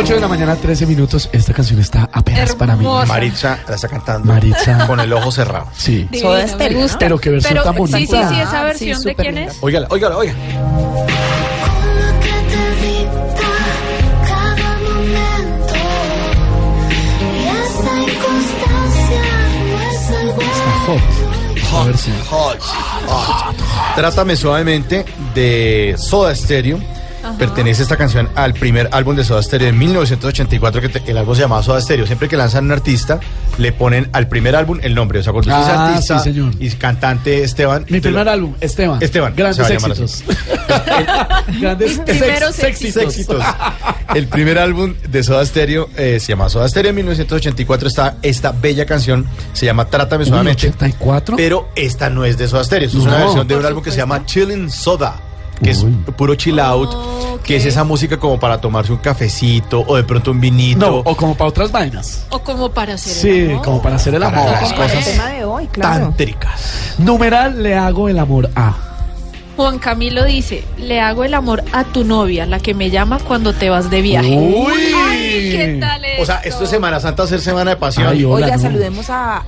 [0.00, 1.28] 8 de la mañana, 13 minutos.
[1.32, 2.84] Esta canción está apenas para mí.
[2.84, 3.06] Hermosa.
[3.06, 4.86] Maritza la está cantando Maritza.
[4.86, 5.66] con el ojo cerrado.
[5.76, 6.08] Sí.
[6.20, 6.98] Soda me Stereo, gusta.
[7.00, 7.98] Pero qué versión Pero, tan bonita.
[7.98, 9.52] Sí, sí, sí, esa Ah, versión sí, de súper quién linda.
[9.52, 9.58] es.
[9.60, 10.16] Óigala, óigala,
[19.78, 21.86] Está hot.
[21.86, 22.16] Versión.
[22.30, 22.58] Hot,
[23.06, 23.56] hot.
[23.96, 25.04] Trátame suavemente
[25.34, 26.78] de Soda Stereo.
[27.38, 31.36] Pertenece esta canción al primer álbum de Soda Stereo de 1984, que te- el álbum
[31.36, 32.04] se llamaba Soda Stereo.
[32.04, 33.20] Siempre que lanzan un artista,
[33.58, 35.20] le ponen al primer álbum el nombre.
[35.20, 36.52] O sea, cuando usted es Ah, artista sí, señor.
[36.58, 37.86] y cantante Esteban.
[37.88, 39.00] Mi lo- primer álbum, Esteban.
[39.00, 40.24] Esteban, Grandes se va a llamar éxitos.
[41.60, 43.02] Grandes primeros éxitos.
[43.04, 43.44] éxitos.
[44.14, 47.88] El primer álbum de Soda Stereo eh, se llama Soda Stereo en 1984.
[47.88, 50.68] Está esta bella canción, se llama Trátame suavemente.
[50.70, 51.36] 84.
[51.36, 53.02] Pero esta no es de Soda Stereo, es No.
[53.04, 55.20] una versión de un álbum que se llama Chillin' Soda,
[55.58, 55.70] que Uy.
[56.06, 57.42] es puro chill out, Ok.
[57.42, 60.86] que es esa música como para tomarse un cafecito o de pronto un vinito.
[60.90, 62.24] No, o como para otras vainas.
[62.30, 63.64] O como para hacer el Sí, amor.
[63.64, 64.52] como para hacer el Para amor.
[64.52, 66.04] las el cosas tema de hoy, claro.
[66.06, 66.94] tántricas.
[66.98, 68.74] Numeral le hago el amor a.
[69.56, 73.52] Juan Camilo dice, le hago el amor a tu novia, la que me llama cuando
[73.52, 74.36] te vas de viaje.
[74.36, 74.66] Uy.
[75.38, 78.06] Ay, ¿qué tal O sea, esto es Semana Santa, hacer Semana de Pasión.
[78.08, 78.62] Ay, hola, Oiga, no.
[78.62, 79.42] saludemos a,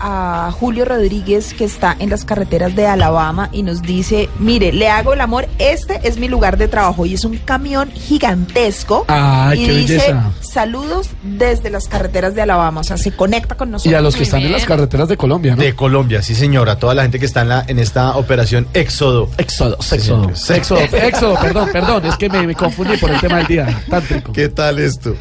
[0.48, 4.88] a Julio Rodríguez que está en las carreteras de Alabama y nos dice, mire, le
[4.88, 9.62] hago el amor, este es mi lugar de trabajo y es un camión gigantesco Ay,
[9.62, 10.32] y qué dice, belleza.
[10.40, 13.90] saludos desde las carreteras de Alabama, o sea, se conecta con nosotros.
[13.92, 15.62] Y a los que Muy están en las carreteras de Colombia, ¿no?
[15.62, 19.28] De Colombia, sí señora, toda la gente que está en, la, en esta operación Éxodo.
[19.38, 20.52] Éxodo, Sí, éxodo, sí.
[20.54, 24.32] éxodo, éxodo, perdón, perdón, es que me, me confundí por el tema del día tántrico.
[24.32, 25.14] ¿Qué tal esto?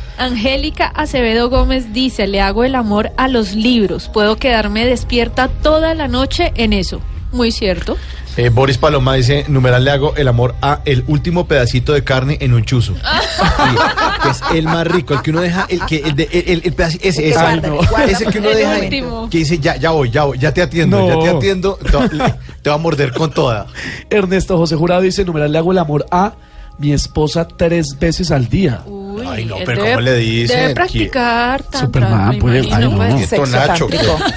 [0.60, 4.10] Angélica Acevedo Gómez dice, le hago el amor a los libros.
[4.14, 7.00] Puedo quedarme despierta toda la noche en eso.
[7.32, 7.96] Muy cierto.
[8.36, 12.38] Eh, Boris Paloma dice, numeral le hago el amor a el último pedacito de carne
[12.42, 12.94] en un chuzo.
[13.40, 13.76] Sí,
[14.24, 16.62] que es el más rico, el que uno deja, el que el, de- el, el-
[16.66, 17.74] el pedacito, ese, El que ese, guarda, no.
[17.76, 19.30] el que guarda ese que uno El deja, último.
[19.30, 21.08] que dice, ya, ya voy, ya voy, ya te atiendo, No.
[21.26, 23.68] ya te atiendo, te, va- le- te va a morder con toda.
[24.10, 26.34] Ernesto José Jurado dice, numeral le hago el amor a
[26.80, 28.82] mi esposa tres veces al día.
[29.10, 30.60] Uy, Ay, no, pero ¿cómo le dicen?
[30.60, 32.96] Debe practicar tantra, Superman, me pues, ay, no.
[32.96, 33.16] pues.
[33.16, 33.88] Qué Sexo Nacho.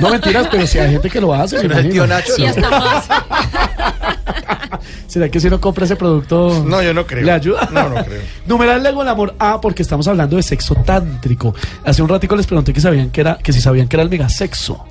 [0.00, 2.32] No mentiras, pero si hay gente que lo hace, ¿No es el tío Nacho?
[2.38, 3.08] Y hasta más.
[5.06, 6.64] ¿Será que si uno compra ese producto?
[6.66, 7.22] No, yo no creo.
[7.22, 7.68] ¿Le ayuda?
[7.70, 8.22] No, no creo.
[8.46, 11.54] Numeral el amor a porque estamos hablando de sexo tántrico.
[11.84, 14.08] Hace un ratico les pregunté que sabían que era, que si sabían que era el
[14.10, 14.86] megasexo.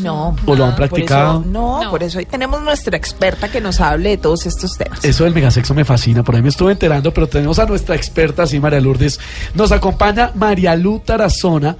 [0.00, 0.36] No.
[0.46, 1.40] ¿O lo han por practicado?
[1.40, 1.90] eso- no, No.
[1.90, 5.04] por eso hoy tenemos nuestra experta que nos hable de todos estos temas.
[5.04, 8.46] Eso del megasexo me fascina, por ahí me estuve enterando, pero tenemos a nuestra experta,
[8.46, 9.20] sí, María Lourdes.
[9.54, 11.76] Nos acompaña María Lu Tarazona,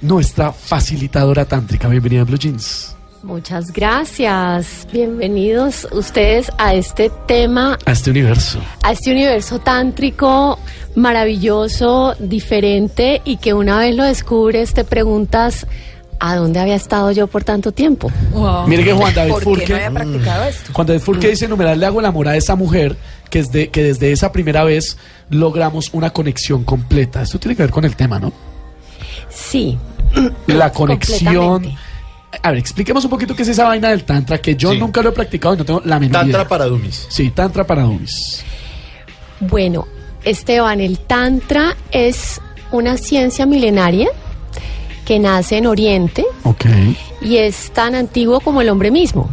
[0.00, 1.88] nuestra facilitadora tántrica.
[1.88, 2.94] Bienvenida a Blue Jeans.
[3.24, 4.88] Muchas gracias.
[4.92, 8.58] Bienvenidos ustedes a este tema, A este universo.
[8.82, 10.58] a este universo tántrico
[10.96, 15.66] maravilloso, diferente y que una vez lo descubres te preguntas
[16.24, 18.10] ¿a dónde había estado yo por tanto tiempo?
[18.32, 18.68] Wow.
[18.68, 20.70] Mire que Juan David ¿Por qué Furque, no había practicado esto?
[20.72, 22.96] Juan David Furque dice, numeral, le hago el amor a esa mujer
[23.28, 24.96] que, es de, que desde esa primera vez
[25.30, 27.22] logramos una conexión completa.
[27.22, 28.32] Esto tiene que ver con el tema, ¿no?
[29.28, 29.76] Sí.
[30.46, 31.74] La conexión...
[32.42, 34.78] A ver, expliquemos un poquito qué es esa vaina del tantra, que yo Sí.
[34.78, 36.48] nunca lo he practicado y no tengo la menor Tantra idea.
[36.48, 37.06] para dummies.
[37.10, 38.42] Sí, tantra para dummies.
[39.40, 39.86] Bueno,
[40.24, 42.40] Esteban, el Tantra es
[42.70, 44.08] una ciencia milenaria
[45.12, 46.24] que nace en Oriente
[47.20, 49.28] y es tan antiguo como el hombre mismo.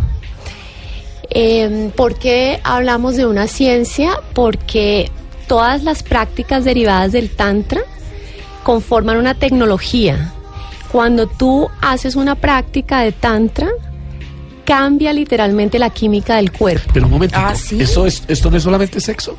[1.29, 4.19] Eh, ¿Por qué hablamos de una ciencia?
[4.33, 5.09] Porque
[5.47, 7.79] todas las prácticas derivadas del Tantra
[8.63, 10.33] conforman una tecnología.
[10.91, 13.69] Cuando tú haces una práctica de Tantra,
[14.65, 16.91] cambia literalmente la química del cuerpo.
[16.93, 17.37] Pero un momento.
[17.39, 17.79] Ah, ¿sí?
[17.79, 19.37] ¿Esto, es, ¿Esto no es solamente sexo?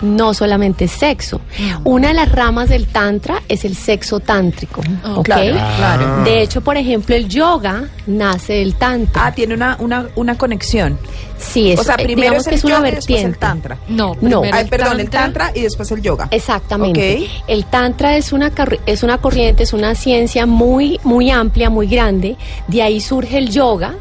[0.00, 1.40] No solamente sexo.
[1.84, 4.82] Una de las ramas del tantra es el sexo tántrico,
[5.14, 5.24] ¿ok?
[5.24, 6.24] claro, claro.
[6.24, 9.26] De hecho, por ejemplo, el yoga nace del tantra.
[9.26, 10.98] Ah, tiene una, una, una conexión.
[11.38, 13.18] sí, es, o sea, eh, primero digamos es que el es una yoga y después
[13.18, 13.38] el vertiente.
[13.38, 13.78] tantra.
[13.88, 14.42] No, No.
[14.52, 16.28] Ay, perdón, el tantra y después el yoga.
[16.30, 17.28] Exactamente.
[17.46, 18.52] El tantra es una
[18.86, 22.36] es una corriente, es una ciencia muy muy amplia, muy grande.
[22.68, 23.94] De ahí surge el yoga,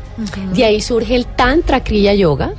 [0.53, 2.53] de ahí surge el tantra kriya yoga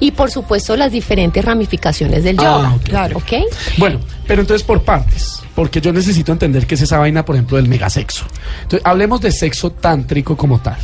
[0.00, 2.78] y por supuesto las diferentes ramificaciones del Ah, yoga.
[2.84, 3.18] Claro.
[3.18, 3.32] ¿Ok?
[3.78, 7.56] Bueno, pero entonces por partes, porque yo necesito entender qué es esa vaina, por ejemplo,
[7.56, 8.24] del megasexo.
[8.62, 10.76] Entonces, hablemos de sexo tántrico como tal.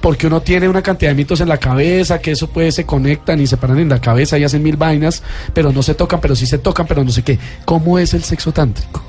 [0.00, 3.40] Porque uno tiene una cantidad de mitos en la cabeza, que eso puede se conectan
[3.40, 6.36] y se paran en la cabeza y hacen mil vainas, pero no se tocan, pero
[6.36, 7.38] sí se tocan, pero no sé qué.
[7.64, 9.02] ¿Cómo es el sexo tántrico?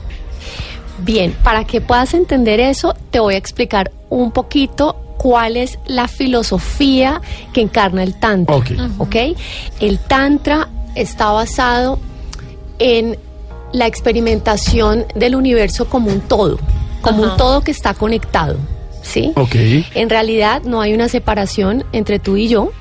[1.03, 6.07] Bien, para que puedas entender eso, te voy a explicar un poquito cuál es la
[6.07, 7.21] filosofía
[7.51, 8.56] que encarna el tantra.
[8.56, 8.71] Ok.
[9.00, 9.16] ¿ok?
[9.81, 12.00] El tantra está basado
[12.80, 13.18] en
[13.74, 16.57] la experimentación del universo como un todo,
[17.01, 18.56] como un todo que está conectado,
[19.01, 19.33] ¿sí?
[19.36, 19.56] Ok.
[19.94, 22.72] En realidad no hay una separación entre tú y yo.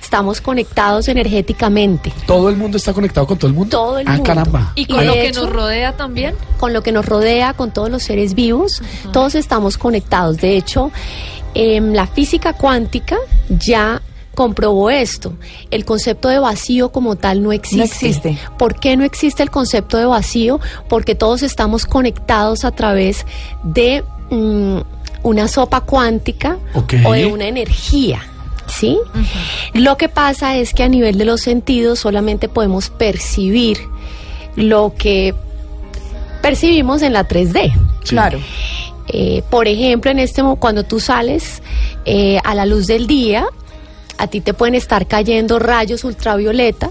[0.00, 3.76] Estamos conectados energéticamente ¿Todo el mundo está conectado con todo el mundo?
[3.76, 4.24] Todo el ah, mundo.
[4.24, 4.72] caramba.
[4.74, 6.34] Y Y con lo que hecho- nos rodea también.
[6.58, 8.80] con lo que nos rodea, con todos los seres vivos,
[9.12, 10.38] todos estamos conectados.
[10.38, 10.92] De hecho,
[11.58, 13.16] em, la física cuántica
[13.48, 14.00] ya
[14.38, 15.32] comprobó esto.
[15.72, 17.78] El concepto de vacío como tal no existe.
[17.78, 18.38] No existe.
[18.56, 20.60] ¿Por qué no existe el concepto de vacío?
[20.88, 23.26] Porque todos estamos conectados a través
[23.64, 24.78] de mm,
[25.24, 26.58] una sopa cuántica
[27.04, 28.20] o de una energía.
[28.68, 28.96] ¿Sí?
[29.74, 33.78] Lo que pasa es que a nivel de los sentidos solamente podemos percibir
[34.54, 35.34] lo que
[36.42, 37.72] percibimos en la 3D.
[37.72, 38.10] Sí.
[38.10, 38.38] Claro.
[39.08, 41.62] Eh, por ejemplo, en este mo- cuando tú sales
[42.04, 43.46] eh, a la luz del día,
[44.18, 46.90] a ti te pueden estar cayendo rayos ultravioleta,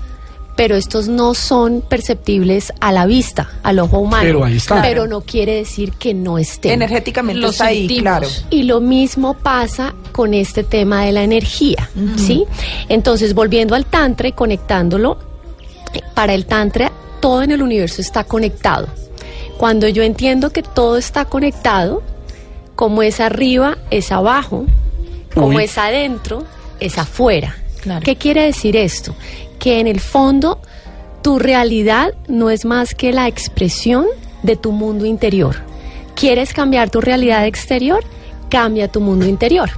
[0.56, 4.24] pero estos no son perceptibles a la vista, al ojo humano.
[4.24, 4.82] Pero ahí están.
[4.82, 6.72] Pero no quiere decir que no estén.
[6.72, 8.02] Energéticamente Lo está ahí, sentimos.
[8.02, 8.28] claro.
[8.50, 12.46] Y lo mismo pasa con este tema de la energía, ¿sí?
[12.90, 15.20] Entonces, volviendo al tantra y conectándolo,
[15.94, 18.88] eh, para el tantra todo en el universo está conectado.
[19.58, 22.04] Cuando yo entiendo que todo está conectado,
[22.76, 24.66] como es arriba, es abajo,
[25.34, 25.64] como Uy.
[25.64, 26.44] es adentro,
[26.80, 27.56] es afuera.
[27.82, 28.02] Claro.
[28.04, 29.16] ¿Qué quiere decir esto?
[29.60, 30.60] Que en el fondo
[31.24, 34.06] tu realidad no es más que la expresión
[34.44, 35.56] de tu mundo interior.
[36.16, 38.04] ¿Quieres cambiar tu realidad exterior?
[38.50, 39.70] Cambia tu mundo interior.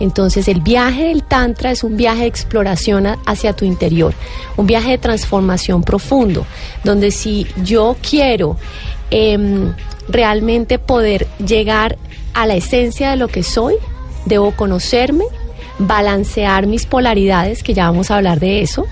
[0.00, 4.14] Entonces el viaje del Tantra es un viaje de exploración a- hacia tu interior,
[4.56, 6.46] un viaje de transformación profundo,
[6.84, 8.56] donde si yo quiero
[9.10, 9.72] em,
[10.08, 11.96] realmente poder llegar
[12.34, 13.74] a la esencia de lo que soy,
[14.26, 15.24] debo conocerme,
[15.78, 18.86] balancear mis polaridades, que ya vamos a hablar de eso,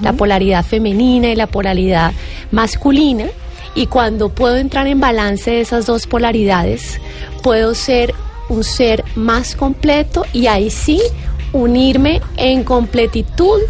[0.00, 2.12] la polaridad femenina y la polaridad
[2.50, 3.26] masculina.
[3.74, 7.00] Y cuando puedo entrar en balance de esas dos polaridades,
[7.42, 8.14] puedo ser
[8.48, 11.00] un ser más completo y ahí sí
[11.52, 13.60] unirme en completitud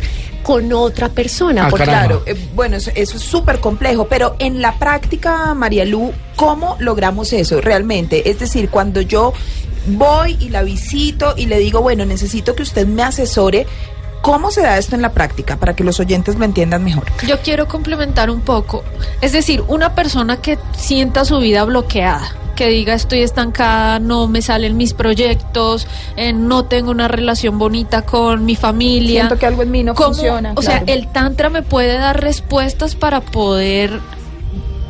[0.43, 1.67] con otra persona.
[1.67, 1.85] Ah, porque.
[1.85, 6.77] Claro, eh, bueno, eso, eso es súper complejo, pero en la práctica, María Lu, ¿cómo
[6.81, 8.31] logramos eso realmente?
[8.31, 9.33] Es decir, cuando yo
[9.87, 13.67] voy y la visito y le digo, bueno, necesito que usted me asesore,
[14.23, 17.05] ¿cómo se da esto en la práctica para que los oyentes lo entiendan mejor?
[17.27, 18.83] Yo quiero complementar un poco.
[19.21, 22.23] Es decir, una persona que sienta su vida bloqueada,
[22.57, 25.87] que diga estoy estancada, no me salen mis proyectos,
[26.17, 29.23] eh, no tengo una relación bonita con mi familia.
[29.23, 30.53] Siento que algo en mí no ¿Cómo- funciona.
[30.57, 33.99] O sea, el tantra me puede dar respuestas para poder,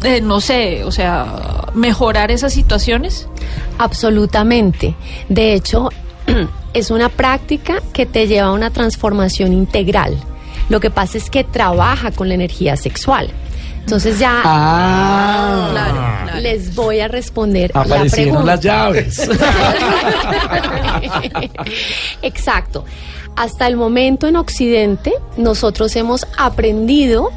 [0.02, 3.28] eh, no sé, o sea, mejorar esas situaciones.
[3.78, 4.94] Absolutamente.
[5.28, 5.88] De hecho,
[6.74, 10.16] es una práctica que te lleva a una transformación integral.
[10.68, 13.30] Lo que pasa es que trabaja con la energía sexual.
[13.80, 16.40] Entonces ya Ah, Claro, claro.
[16.40, 18.52] les voy a responder la aparecieron pregunta.
[18.54, 19.28] las llaves.
[22.22, 22.84] Exacto.
[23.36, 27.30] Hasta el momento en Occidente nosotros hemos aprendido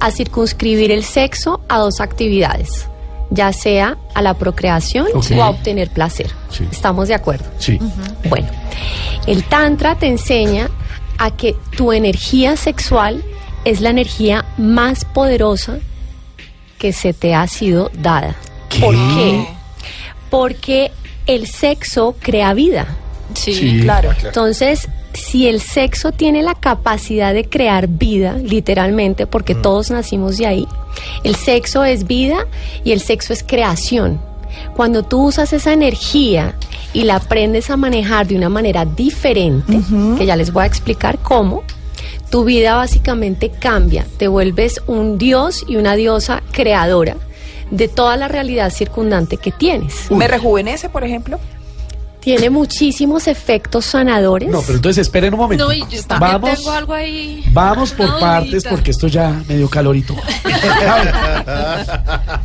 [0.00, 2.88] a circunscribir el sexo a dos actividades,
[3.30, 6.30] ya sea a la procreación o a obtener placer.
[6.50, 6.66] Sí.
[6.70, 7.46] ¿Estamos de acuerdo?
[7.58, 7.78] Sí.
[8.28, 8.48] Bueno,
[9.26, 10.70] el Tantra te enseña
[11.18, 13.22] a que tu energía sexual
[13.64, 15.78] es la energía más poderosa
[16.78, 18.36] que se te ha sido dada.
[18.68, 18.80] ¿Qué?
[18.80, 19.48] ¿Por qué?
[20.30, 20.92] Porque
[21.26, 22.86] el sexo crea vida.
[23.34, 23.54] Sí.
[23.54, 23.80] Sí.
[23.82, 24.10] Claro.
[24.22, 30.46] Entonces, si el sexo tiene la capacidad de crear vida, literalmente, porque todos nacimos de
[30.46, 30.68] ahí,
[31.24, 32.46] el sexo es vida
[32.84, 34.20] y el sexo es creación.
[34.74, 36.54] Cuando tú usas esa energía
[36.92, 39.80] y la aprendes a manejar de una manera diferente,
[40.16, 41.62] que ya les voy a explicar cómo,
[42.30, 47.16] tu vida básicamente cambia, te vuelves un dios y una diosa creadora
[47.70, 50.10] de toda la realidad circundante que tienes.
[50.10, 51.38] ¿Me rejuvenece, por ejemplo?
[52.26, 54.48] Tiene muchísimos efectos sanadores.
[54.48, 55.66] No, pero entonces esperen un momento.
[55.66, 57.44] No, y yo también vamos, tengo algo ahí.
[57.52, 60.16] vamos por partes porque esto ya me dio calor y todo.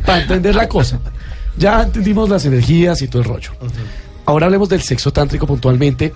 [0.06, 1.00] Para entender la cosa.
[1.56, 3.50] Ya entendimos las energías y todo el rollo.
[4.24, 6.12] Ahora hablemos del sexo tántrico puntualmente.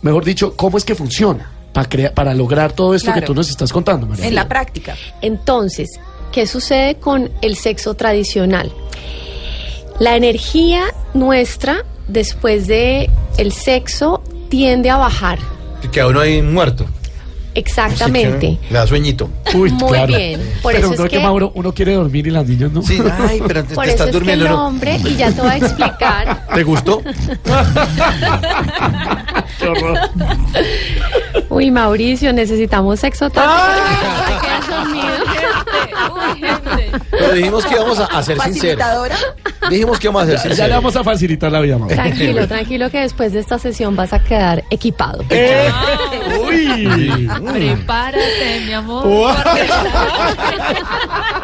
[0.00, 1.52] Mejor dicho, ¿cómo es que funciona?
[1.72, 4.26] Para, para lograr todo esto que tú nos estás contando, María.
[4.26, 4.96] En la práctica.
[5.20, 5.88] Entonces,
[6.32, 8.72] ¿qué sucede con el sexo tradicional?
[10.00, 10.82] La energía
[11.14, 15.38] nuestra después de el sexo tiende a bajar.
[15.90, 16.86] Que a uno ahí muerto.
[17.54, 18.58] Exactamente.
[18.62, 19.28] Que Le da sueñito.
[19.54, 20.06] Uy, Muy claro.
[20.06, 20.40] bien.
[20.62, 22.80] Por pero eso no es que, que- Mauro, uno quiere dormir y las niñas no.
[22.82, 24.44] Sí, ay, pero te, Por te eso estás es que durmiendo.
[24.46, 24.66] el ¿no?
[24.68, 27.02] hombre, y ya te voy a explicar, ¿Te gustó?
[29.58, 29.98] Qué horror.
[31.50, 33.52] uy Mauricio, necesitamos sexo tántrico.
[33.54, 34.40] Ah.
[36.14, 36.81] Uy, gente.
[37.10, 38.82] Pero dijimos que íbamos a, a ser sinceros.
[38.84, 39.16] Facilitadora.
[39.70, 40.76] Dijimos que íbamos a ser Ya le sinceros.
[40.76, 41.94] vamos a facilitar la vida, Mauro.
[41.94, 45.24] Tranquilo, tranquilo que después de esta sesión vas a quedar equipado.
[45.30, 45.70] Eh,
[46.48, 47.28] Uy.
[47.52, 49.06] Prepárate, mi amor.
[49.06, 49.28] Wow.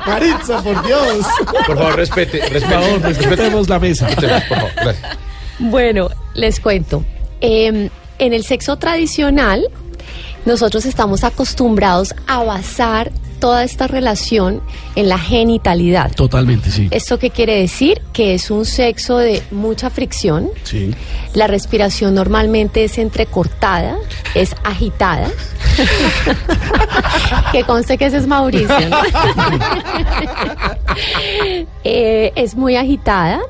[0.07, 1.27] Maritza, por Dios.
[1.67, 2.75] Por favor, respete, Por respete.
[2.75, 4.07] favor, respetemos la mesa.
[4.07, 5.19] Respetemos, por favor, gracias.
[5.59, 7.05] Bueno, les cuento.
[7.41, 9.65] Eh, en el sexo tradicional,
[10.45, 14.61] nosotros estamos acostumbrados a basar toda esta relación
[14.97, 16.13] en la genitalidad.
[16.13, 16.89] Totalmente, sí.
[16.91, 18.03] ¿Esto qué quiere decir?
[18.13, 20.51] Que es un sexo de mucha fricción.
[20.65, 20.95] Sí.
[21.35, 23.97] La respiración normalmente es entrecortada,
[24.35, 25.29] es agitada.
[27.53, 28.89] que conste que ese es Mauricio.
[28.89, 28.99] ¿no?
[31.85, 33.41] Eh, es muy agitada.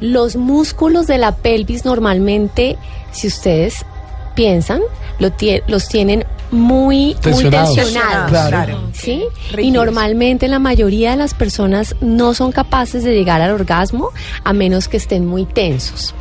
[0.00, 2.76] Los músculos de la pelvis normalmente,
[3.10, 3.84] si ustedes
[4.34, 4.80] piensan,
[5.18, 7.74] lo tie- los tienen muy, muy Tensionados.
[7.76, 8.30] tensionados.
[8.48, 8.80] Claro.
[8.92, 9.22] ¿Sí?
[9.58, 14.10] Y normalmente la mayoría de las personas no son capaces de llegar al orgasmo
[14.42, 16.14] a menos que estén muy tensos.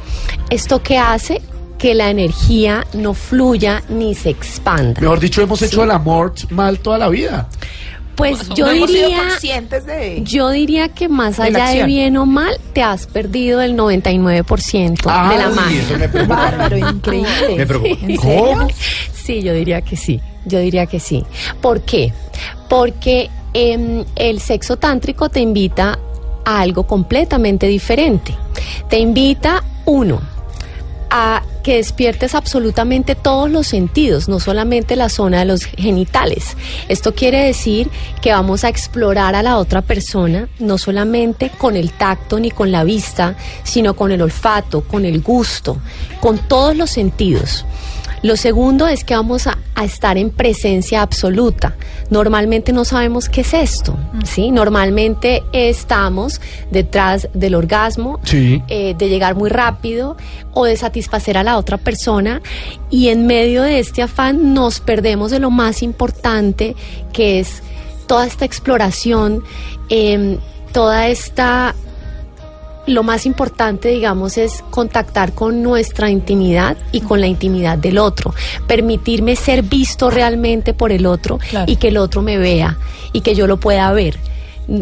[0.52, 1.42] ¿Esto qué hace?
[1.80, 5.00] Que la energía no fluya ni se expanda.
[5.02, 7.48] Mejor dicho, hemos hecho el amor mal toda la vida.
[8.20, 10.22] Pues yo no hemos sido diría, de...
[10.26, 15.38] yo diría que más allá de bien o mal, te has perdido el 99% de
[15.38, 15.82] la uy, magia.
[15.82, 16.36] Eso me preocupa.
[16.36, 17.56] Bárbaro, increíble.
[17.56, 18.06] Me preocupa.
[18.06, 18.68] ¿En ¿Cómo?
[19.14, 20.20] Sí, yo diría que sí.
[20.44, 21.24] Yo diría que sí.
[21.62, 22.12] ¿Por qué?
[22.68, 25.98] Porque em, el sexo tántrico te invita
[26.44, 28.36] a algo completamente diferente.
[28.90, 30.20] Te invita, uno,
[31.10, 36.56] a que despiertes absolutamente todos los sentidos, no solamente la zona de los genitales.
[36.88, 37.90] Esto quiere decir
[38.22, 42.72] que vamos a explorar a la otra persona, no solamente con el tacto ni con
[42.72, 45.78] la vista, sino con el olfato, con el gusto,
[46.20, 47.66] con todos los sentidos.
[48.22, 51.76] Lo segundo es que vamos a, a estar en presencia absoluta.
[52.10, 54.52] Normalmente no sabemos qué es esto, ¿sí?
[54.52, 58.62] Normalmente estamos detrás del orgasmo, Sí.
[58.68, 60.18] eh, de llegar muy rápido
[60.54, 62.42] o de satisfacer a la otra persona
[62.90, 66.76] y en medio de este afán nos perdemos de lo más importante
[67.14, 67.62] que es
[68.08, 69.44] toda esta exploración,
[69.90, 70.40] em,
[70.74, 71.76] toda esta
[72.88, 78.34] lo más importante, digamos, es contactar con nuestra intimidad y con la intimidad del otro.
[78.68, 81.72] Permitirme ser visto realmente por el otro Claro.
[81.72, 82.78] y que el otro me vea
[83.14, 84.18] y que yo lo pueda ver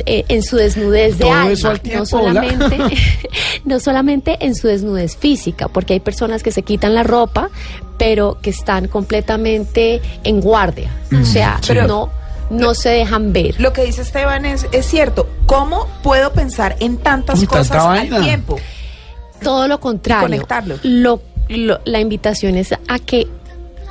[0.06, 2.78] eh, en su desnudez de Todo alma, eso al no tiempo, solamente,
[3.66, 7.50] no solamente en su desnudez física, porque hay personas que se quitan la ropa,
[7.98, 11.74] pero que están completamente en guardia, o sea, sí.
[11.88, 12.10] no,
[12.50, 13.60] no se dejan ver.
[13.60, 15.28] Lo que dice Esteban es, es cierto.
[15.46, 18.16] ¿Cómo puedo pensar en tantas Uy, tanta cosas vaina.
[18.18, 18.58] al tiempo?
[19.42, 20.24] Todo lo contrario.
[20.26, 20.76] conectarlo.
[20.84, 23.28] Lo, lo- la invitación es a que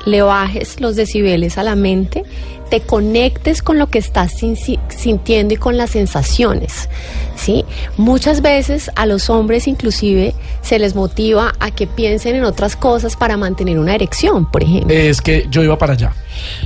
[0.06, 2.24] le bajes los decibeles a la mente,
[2.70, 6.88] te conectes con lo que estás sin- si- sintiendo y con las sensaciones,
[7.36, 7.64] ¿sí?
[7.96, 13.14] Muchas veces a los hombres inclusive se les motiva a que piensen en otras cosas
[13.16, 14.96] para mantener una erección, por ejemplo.
[14.96, 16.12] Es que yo iba para allá.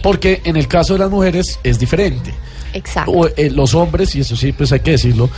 [0.02, 2.32] Porque en el caso de las mujeres es diferente.
[2.72, 3.10] Exacto.
[3.10, 5.28] O, eh, los hombres, y eso sí, pues hay que decirlo,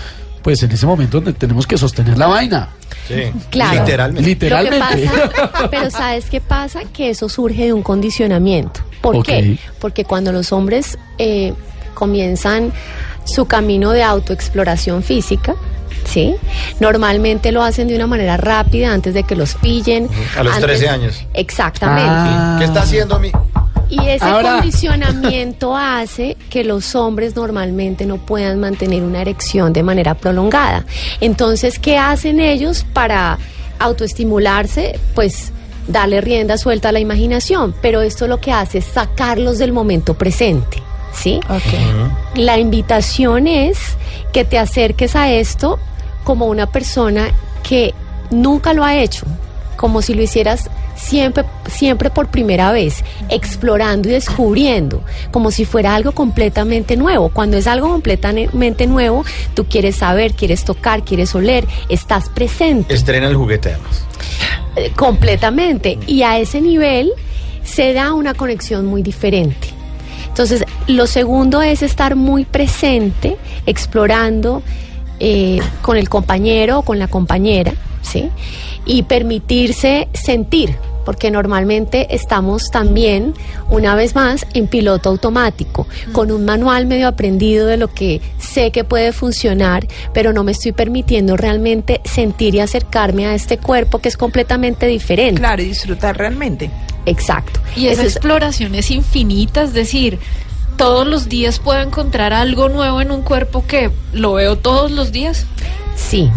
[0.42, 2.68] pues en ese momento donde tenemos que sostener la vaina.
[3.08, 3.32] Sí.
[3.50, 3.80] Claro.
[3.80, 4.28] Literalmente.
[4.28, 5.08] Literalmente.
[5.08, 6.80] Pasa, pero ¿sabes qué pasa?
[6.92, 8.80] Que eso surge de un condicionamiento.
[9.00, 9.58] ¿Por qué?
[9.80, 11.54] Porque cuando los hombres eh,
[11.94, 12.72] comienzan
[13.24, 15.54] su camino de autoexploración física,
[16.04, 16.34] ¿sí?
[16.80, 20.08] Normalmente lo hacen de una manera rápida antes de que los pillen.
[20.36, 21.24] A los antes- 13 años.
[21.34, 22.08] Exactamente.
[22.08, 22.56] Ah.
[22.58, 23.30] ¿Qué está haciendo mi?
[23.92, 29.82] Y ese Ahora- condicionamiento hace que los hombres normalmente no puedan mantener una erección de
[29.82, 30.86] manera prolongada.
[31.20, 33.38] Entonces, ¿qué hacen ellos para
[33.78, 34.98] autoestimularse?
[35.14, 35.52] Pues
[35.88, 40.14] darle rienda suelta a la imaginación, pero esto lo que hace es sacarlos del momento
[40.14, 40.78] presente,
[41.12, 41.40] ¿sí?
[42.34, 43.78] La invitación es
[44.32, 45.78] que te acerques a esto
[46.24, 47.30] como una persona
[47.62, 47.94] que
[48.30, 49.26] nunca lo ha hecho,
[49.76, 55.94] como si lo hicieras siempre, siempre por primera vez, explorando y descubriendo, como si fuera
[55.94, 57.28] algo completamente nuevo.
[57.28, 62.94] Cuando es algo completamente nuevo, tú quieres saber, quieres tocar, quieres oler, estás presente.
[62.94, 64.04] Estrena el juguete además.
[64.76, 65.98] Eh, completamente.
[66.06, 67.12] Y a ese nivel
[67.64, 69.68] se da una conexión muy diferente.
[70.28, 74.62] Entonces, lo segundo es estar muy presente, explorando
[75.20, 78.30] eh, con el compañero o con la compañera, ¿sí?
[78.84, 80.74] Y permitirse sentir,
[81.04, 83.34] porque normalmente estamos también,
[83.70, 88.70] una vez más, en piloto automático, con un manual medio aprendido de lo que sé
[88.72, 93.98] que puede funcionar, pero no me estoy permitiendo realmente sentir y acercarme a este cuerpo
[94.00, 95.40] que es completamente diferente.
[95.40, 96.70] Claro, y disfrutar realmente.
[97.06, 97.60] Exacto.
[97.76, 100.18] Y esa Eso es- exploración es infinita, es decir,
[100.76, 105.12] todos los días puedo encontrar algo nuevo en un cuerpo que lo veo todos los
[105.12, 105.46] días.
[105.94, 106.30] Sí.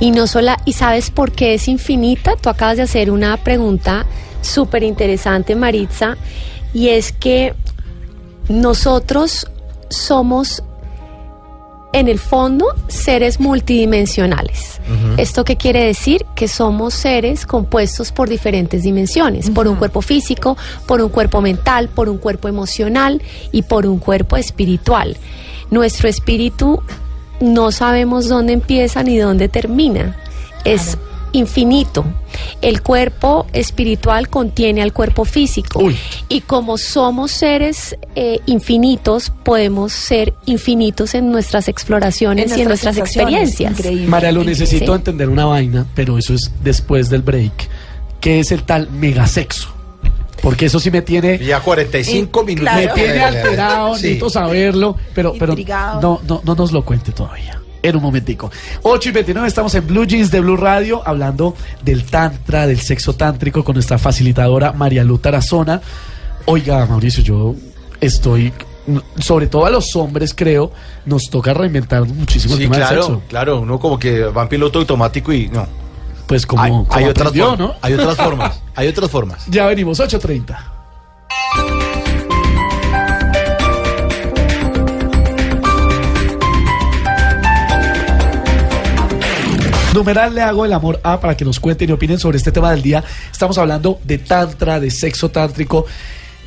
[0.00, 2.36] Y no sola, ¿y sabes por qué es infinita?
[2.36, 4.06] Tú acabas de hacer una pregunta
[4.40, 6.16] súper interesante, Maritza,
[6.72, 7.54] y es que
[8.48, 9.46] nosotros
[9.88, 10.62] somos
[11.92, 14.80] en el fondo seres multidimensionales.
[15.16, 16.26] ¿Esto qué quiere decir?
[16.34, 21.88] Que somos seres compuestos por diferentes dimensiones, por un cuerpo físico, por un cuerpo mental,
[21.88, 25.16] por un cuerpo emocional y por un cuerpo espiritual.
[25.70, 26.82] Nuestro espíritu
[27.40, 30.16] no sabemos dónde empieza ni dónde termina.
[30.64, 30.96] Es
[31.32, 32.04] infinito.
[32.62, 35.80] El cuerpo espiritual contiene al cuerpo físico.
[35.80, 35.96] Uy.
[36.28, 42.96] Y como somos seres eh, infinitos, podemos ser infinitos en nuestras exploraciones y en nuestras
[42.96, 43.72] experiencias.
[43.78, 44.06] Increíble.
[44.06, 44.96] María, lo necesito Sí.
[44.96, 47.68] entender una vaina, pero eso es después del break.
[48.20, 49.68] ¿Qué es el tal megasexo?
[50.42, 52.70] Porque eso sí me tiene, Ya 45 Eh, minutos.
[52.72, 52.94] claro.
[52.96, 54.02] me tiene alterado, Sí.
[54.02, 55.54] necesito saberlo, pero, pero
[56.00, 57.60] no, no, no nos lo cuente todavía.
[57.82, 58.50] En un momentico.
[58.82, 63.14] 8 y 29 estamos en Blue Jeans de Blue Radio hablando del tantra, del sexo
[63.14, 65.80] tántrico con nuestra facilitadora María Lu Tarazona.
[66.46, 67.54] Oiga, Mauricio, yo
[68.00, 68.52] estoy,
[69.20, 70.72] sobre todo a los hombres creo,
[71.04, 73.22] nos toca reinventar muchísimo el Sí, del claro, sexo.
[73.28, 75.66] claro, uno como que va en piloto automático y no.
[76.26, 77.74] Pues como, hay, como hay otras aprendió, formas, ¿no?
[77.80, 79.46] hay otras formas, hay otras formas.
[79.50, 80.56] Ya venimos, 8.30.
[89.94, 92.70] Numeral le hago el amor a para que nos cuenten y opinen sobre este tema
[92.70, 93.02] del día.
[93.32, 95.86] Estamos hablando de tantra, de sexo tántrico.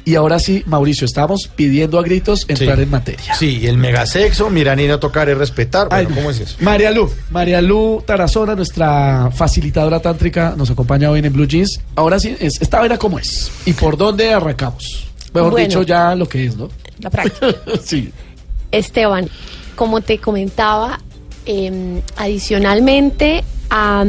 [0.10, 2.82] Y ahora sí, Mauricio, estamos pidiendo a gritos entrar Sí.
[2.82, 3.36] en materia.
[3.36, 4.50] Sí, el megasexo,
[4.88, 5.88] no tocar es respetar.
[5.91, 6.56] Ay, Bueno, ¿cómo es eso?
[6.62, 11.80] María Lu, María Lu Tarazona, nuestra facilitadora tántrica, nos acompaña hoy en Blue Jeans.
[11.95, 15.08] Ahora sí, es, esta vaina cómo es y por dónde arrancamos.
[15.32, 15.67] Mejor Bueno.
[15.67, 16.69] dicho, ya lo que es, ¿no?
[17.02, 17.56] La práctica.
[17.86, 18.12] sí.
[18.72, 19.30] Esteban,
[19.76, 21.00] como te comentaba,
[21.45, 24.04] eh, adicionalmente a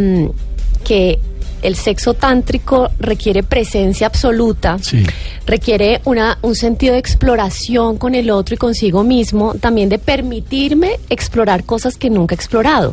[0.82, 1.18] que
[1.62, 5.04] el sexo tántrico requiere presencia absoluta, Sí.
[5.46, 10.98] requiere una, un sentido de exploración con el otro y consigo mismo, también de permitirme
[11.10, 12.92] explorar cosas que nunca he explorado.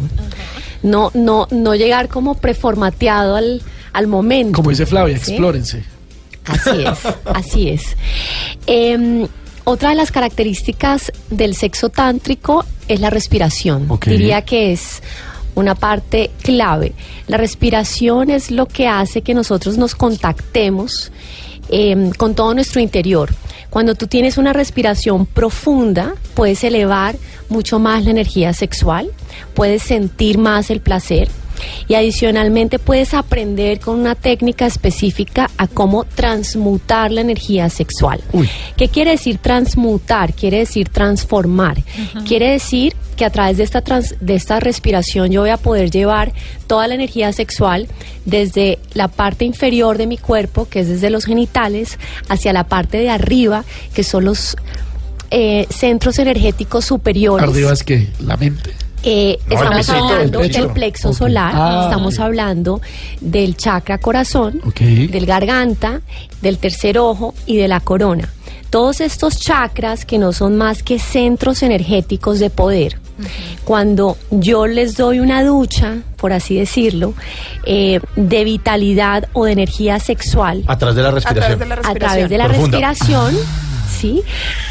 [0.84, 3.62] No, no, no llegar como preformateado al,
[3.93, 4.56] al momento.
[4.58, 5.32] Como dice Flavia, ¿sí?
[5.32, 5.84] explórense.
[6.45, 7.84] Así es, así es.
[8.67, 9.27] Em,
[9.65, 13.88] otra de las características del sexo tántrico es la respiración.
[14.06, 15.01] Diría que es
[15.58, 16.93] una parte clave.
[17.28, 21.12] La respiración es lo que hace que nosotros nos contactemos
[21.70, 23.34] em, con todo nuestro interior.
[23.70, 27.15] Cuando tú tienes una respiración profunda, puedes elevar
[27.50, 29.12] mucho más la energía sexual,
[29.56, 31.28] puedes sentir más el placer.
[31.88, 38.22] Y adicionalmente puedes aprender con una técnica específica a cómo transmutar la energía sexual.
[38.78, 40.34] ¿Qué quiere decir transmutar?
[40.34, 41.82] Quiere decir transformar.
[42.28, 45.91] Quiere decir que a través de esta, trans- de esta respiración yo voy a poder
[45.91, 46.32] llevar
[46.67, 47.88] toda la energía sexual
[48.25, 51.97] desde la parte inferior de mi cuerpo, que es desde los genitales,
[52.30, 54.56] hacia la parte de arriba, que son los
[55.32, 57.49] eh, centros energéticos superiores.
[57.49, 58.71] Arriba es que la mente.
[59.03, 62.82] Eh, No, estamos hablando el del plexo solar, Ah, estamos hablando
[63.21, 64.62] del chakra corazón,
[65.08, 66.01] del garganta,
[66.41, 68.30] del tercer ojo y de la corona.
[68.69, 72.99] Todos estos chakras que no son más que centros energéticos de poder.
[73.63, 77.13] Cuando yo les doy una ducha, por así decirlo,
[77.65, 81.58] eh, de vitalidad o de energía sexual, A través de la A respiración.
[81.58, 81.99] través de la a respiración.
[81.99, 83.38] través de la respiración,
[83.99, 84.21] ¿sí?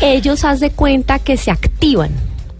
[0.01, 2.11] Ellos haz de cuenta que se activan,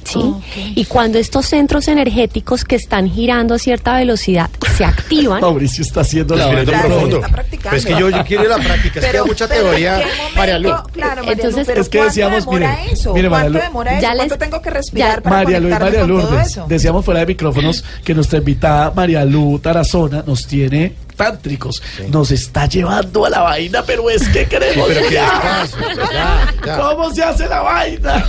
[0.07, 0.19] ¿sí?
[0.19, 0.43] Ok.
[0.75, 6.01] Y cuando estos centros energéticos que están girando a cierta velocidad se activan, Mauricio está
[6.03, 6.49] haciendo la.
[6.65, 7.17] Claro, profundo.
[7.17, 7.71] está practicando.
[7.71, 9.63] Pero es que yo, yo quiero ir a la práctica, es que hay mucha pero
[9.63, 10.01] teoría.
[10.37, 10.71] María Lu.
[10.93, 13.15] Claro, María Entonces, Lu, pero es que ¿cuánto decíamos, mire, eso?
[13.15, 14.03] mire, María ¿Cuánto Lu- demora eso?
[14.03, 16.61] Ya les- ¿Cuánto tengo que respirar ya- para María Lu y conectarme María Lourdes.
[16.69, 21.83] Decíamos fuera de micrófonos que nuestra invitada María Lu Tarazona nos tiene tántricos.
[22.09, 24.89] Nos está llevando a la vaina, pero es que queremos.
[24.89, 25.63] Pero qué ya.
[25.63, 26.79] despacio, ya, ya.
[26.79, 28.25] ¿Cómo se hace la vaina?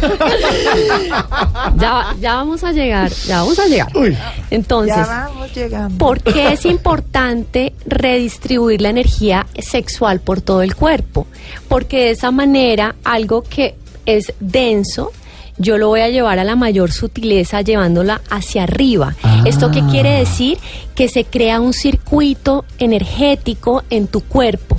[1.78, 3.95] ya, ya vamos a llegar, ya vamos a llegar.
[3.95, 4.17] Uy.
[4.50, 5.97] Entonces, Ya vamos llegando.
[5.97, 11.28] ¿Por qué es importante redistribuir la energía sexual por todo el cuerpo?
[11.67, 15.12] Porque de esa manera algo que es denso,
[15.57, 19.15] yo lo voy a llevar a la mayor sutileza llevándola hacia arriba.
[19.45, 20.57] ¿Esto qué quiere decir?
[20.95, 24.77] Que se crea un circuito energético en tu cuerpo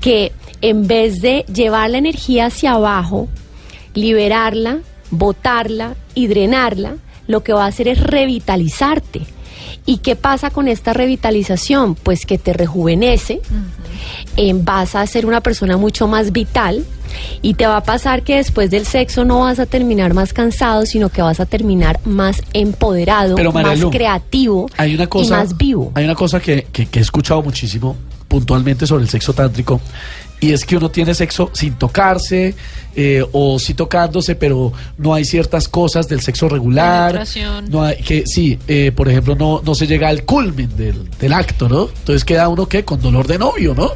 [0.00, 3.28] que en vez de llevar la energía hacia abajo,
[3.94, 4.78] liberarla,
[5.10, 9.22] botarla y drenarla, lo que va a hacer es revitalizarte.
[9.84, 11.94] ¿Y qué pasa con esta revitalización?
[11.94, 13.40] Pues que te rejuvenece,
[14.36, 16.84] eh, vas a ser una persona mucho más vital
[17.42, 20.86] y te va a pasar que después del sexo no vas a terminar más cansado,
[20.86, 25.56] sino que vas a terminar más empoderado, Pero, más creativo Hay una cosa, y más
[25.56, 25.92] vivo.
[25.94, 27.96] Hay una cosa que, que- que he escuchado muchísimo
[28.28, 29.80] puntualmente sobre el sexo tántrico
[30.40, 32.54] y es que uno tiene sexo sin tocarse
[32.94, 37.24] eh, o sí tocándose, pero no hay ciertas cosas del sexo regular.
[37.68, 41.32] No hay que sí, eh, por ejemplo, no no se llega al culmen del, del
[41.32, 41.88] acto, ¿no?
[41.88, 43.92] Entonces queda uno que con dolor de novio, ¿no?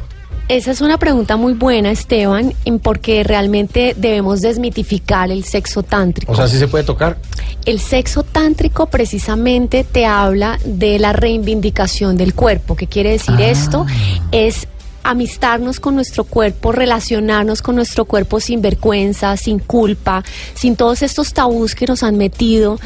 [0.51, 6.29] Esa es una pregunta muy buena, Esteban, porque realmente debemos desmitificar el sexo tántrico.
[6.29, 7.17] O sea, sí se puede tocar.
[7.65, 12.75] El sexo tántrico precisamente te habla de la reivindicación del cuerpo.
[12.75, 13.85] ¿Qué quiere decir esto?
[14.33, 14.67] Es
[15.03, 21.33] amistarnos con nuestro cuerpo, relacionarnos con nuestro cuerpo sin vergüenza, sin culpa, sin todos estos
[21.33, 22.79] tabús que nos han metido,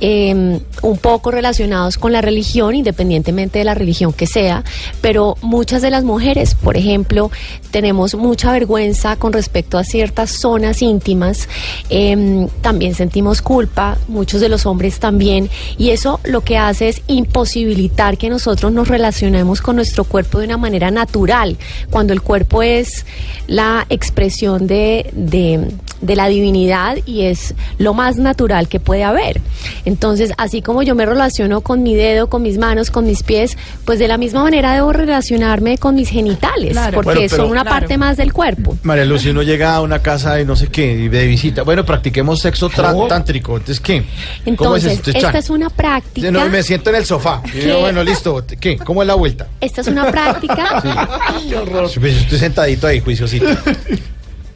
[0.00, 4.64] eh, un poco relacionados con la religión, independientemente de la religión que sea,
[5.00, 7.30] pero muchas de las mujeres, por ejemplo,
[7.70, 11.48] tenemos mucha vergüenza con respecto a ciertas zonas íntimas,
[11.90, 17.02] eh, también sentimos culpa, muchos de los hombres también, y eso lo que hace es
[17.06, 21.56] imposibilitar que nosotros nos relacionemos con nuestro cuerpo de una manera natural,
[21.90, 23.06] cuando el cuerpo es
[23.46, 25.68] la expresión de, de,
[26.02, 29.40] de la divinidad y es lo más natural que puede haber.
[29.84, 33.56] Entonces, así como yo me relaciono con mi dedo, con mis manos, con mis pies,
[33.84, 36.96] pues de la misma manera debo relacionarme con mis genitales, Claro.
[36.96, 37.80] porque Bueno, pero- son una Claro.
[37.80, 38.76] parte más del cuerpo.
[38.82, 41.62] María Luz, si uno llega a una casa y no sé qué, y de visita,
[41.62, 42.68] bueno, practiquemos sexo
[43.08, 43.52] tántrico.
[43.56, 44.00] Entonces, ¿qué?
[44.02, 45.10] ¿Cómo Entonces, esto?
[45.12, 46.30] esta es una práctica.
[46.30, 47.40] No, me siento en el sofá.
[47.46, 47.80] Y digo, ¿Qué?
[47.80, 48.44] bueno, listo.
[48.60, 48.76] ¿Qué?
[48.78, 49.46] ¿Cómo es la vuelta?
[49.60, 50.82] Esta es una práctica,
[52.00, 53.46] Pues, Estoy sentadito ahí, juiciosito.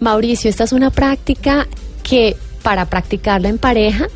[0.00, 1.66] Mauricio, esta es una práctica
[2.02, 4.08] que para practicarla en pareja,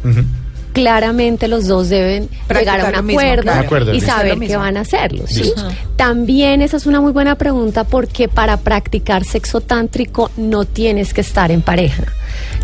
[0.73, 3.61] claramente los dos deben Practicar llegar a un mismo, acuerdo, claro.
[3.61, 4.11] De acuerdo, y listo.
[4.11, 4.59] saber mismo.
[4.59, 5.25] van a hacerlo.
[5.27, 5.53] ¿sí?
[5.97, 11.21] También esa es una muy buena pregunta porque para practicar sexo tántrico no tienes que
[11.21, 12.05] estar en pareja.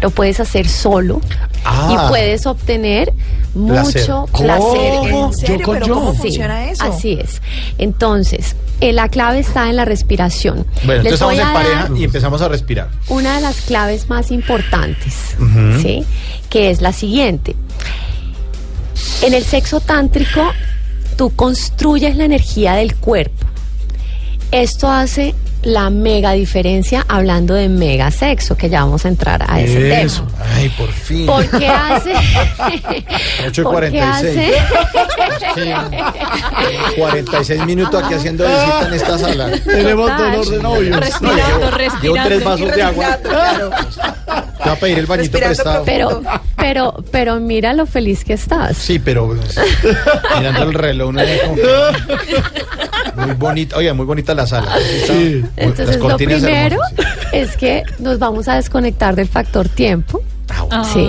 [0.03, 1.21] Lo puedes hacer solo
[1.65, 1.91] Ah.
[2.07, 3.13] y puedes obtener
[3.55, 4.01] Placer.
[4.03, 4.45] mucho ¿Cómo?
[4.45, 4.93] placer.
[5.13, 5.57] ¿En serio?
[5.59, 5.95] Yo con ¿Pero yo.
[5.95, 6.85] cómo Sí, funciona eso?
[6.85, 7.41] Así es.
[7.79, 10.67] Entonces, eh, la clave está en la respiración.
[10.85, 12.89] Bueno, Les entonces estamos en a pareja y empezamos a respirar.
[13.09, 15.15] una de las claves más importantes.
[15.83, 16.05] ¿sí?
[16.51, 17.57] Que es la siguiente.
[19.23, 20.43] En el sexo tántrico,
[21.17, 23.47] tú construyes la energía del cuerpo.
[24.53, 25.35] Esto hace
[25.67, 30.23] la mega diferencia hablando de mega sexo, que ya vamos a entrar a ese Eso.
[30.23, 30.45] tema.
[30.55, 31.27] Ay, por fin.
[31.27, 32.13] ¿Por qué hace?
[33.49, 34.05] 8 y ¿Por qué 46.
[34.09, 34.55] hace?
[35.55, 35.71] Sí.
[36.97, 39.51] 46 minutos aquí haciendo visita en esta sala.
[39.65, 40.97] Tenemos dolor de novios.
[41.01, 41.71] Respirando,
[42.03, 42.45] Llevo tres respirando.
[42.51, 43.19] vasos de agua.
[43.23, 43.71] Claro.
[44.63, 45.85] Te va a pedir el bañito Respirando prestado.
[45.85, 46.23] Pero,
[46.57, 48.77] pero, pero mira lo feliz que estás.
[48.77, 49.59] Sí, pero pues,
[50.39, 52.86] mirando el reloj, que-
[53.17, 54.73] muy bonita, oye, muy bonita la sala.
[55.07, 55.13] Sí.
[55.43, 56.79] Muy- Entonces, lo primero
[57.33, 60.23] es que nos vamos a desconectar del factor tiempo.
[60.71, 61.09] Ah, ¿sí?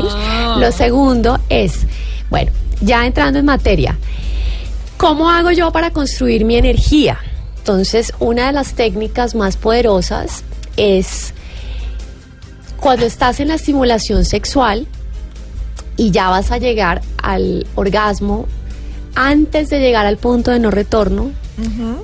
[0.59, 1.85] Lo segundo es,
[2.29, 3.97] bueno, ya entrando en materia,
[4.97, 7.19] ¿cómo hago yo para construir mi energía?
[7.59, 10.43] Entonces, una de las técnicas más poderosas
[10.77, 11.33] es
[12.79, 14.87] cuando estás en la estimulación sexual
[15.97, 18.47] y ya vas a llegar al orgasmo,
[19.15, 21.31] antes de llegar al punto de no retorno,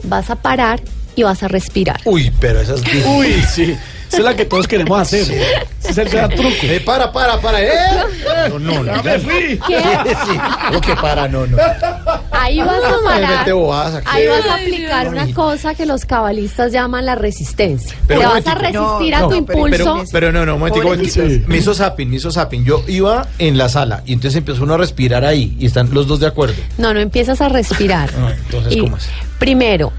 [0.04, 0.82] vas a parar
[1.16, 2.02] y vas a respirar.
[2.06, 3.78] Uy, pero esas Uy, sí.
[4.14, 5.22] Esa es la que todos queremos hacer.
[5.22, 6.50] Ese es el gran truco.
[6.62, 7.74] Eh, para, para, para, eh.
[8.48, 8.96] No, no, no.
[8.96, 9.60] Ya me fui.
[9.68, 9.80] ¿Qué?
[10.26, 11.28] Sí, ¿cómo que para?
[11.28, 11.58] No, no.
[12.30, 14.06] Ahí vas a aquí.
[14.06, 17.98] Ahí vas a aplicar una cosa que los cabalistas llaman la resistencia.
[18.08, 19.78] Pero Te vas a resistir No, a tu impulso.
[19.78, 21.28] Pero, pero no, no, un momentico, un momentico.
[21.28, 21.44] Sí.
[21.48, 22.64] Me hizo zapping, me hizo zapping.
[22.66, 26.06] Yo iba en la sala y entonces empezó uno a respirar ahí y están los
[26.06, 26.56] dos de acuerdo.
[26.78, 28.12] No, no empiezas a respirar.
[28.16, 29.10] Ah, entonces, Y ¿cómo es?
[29.40, 29.92] Primero,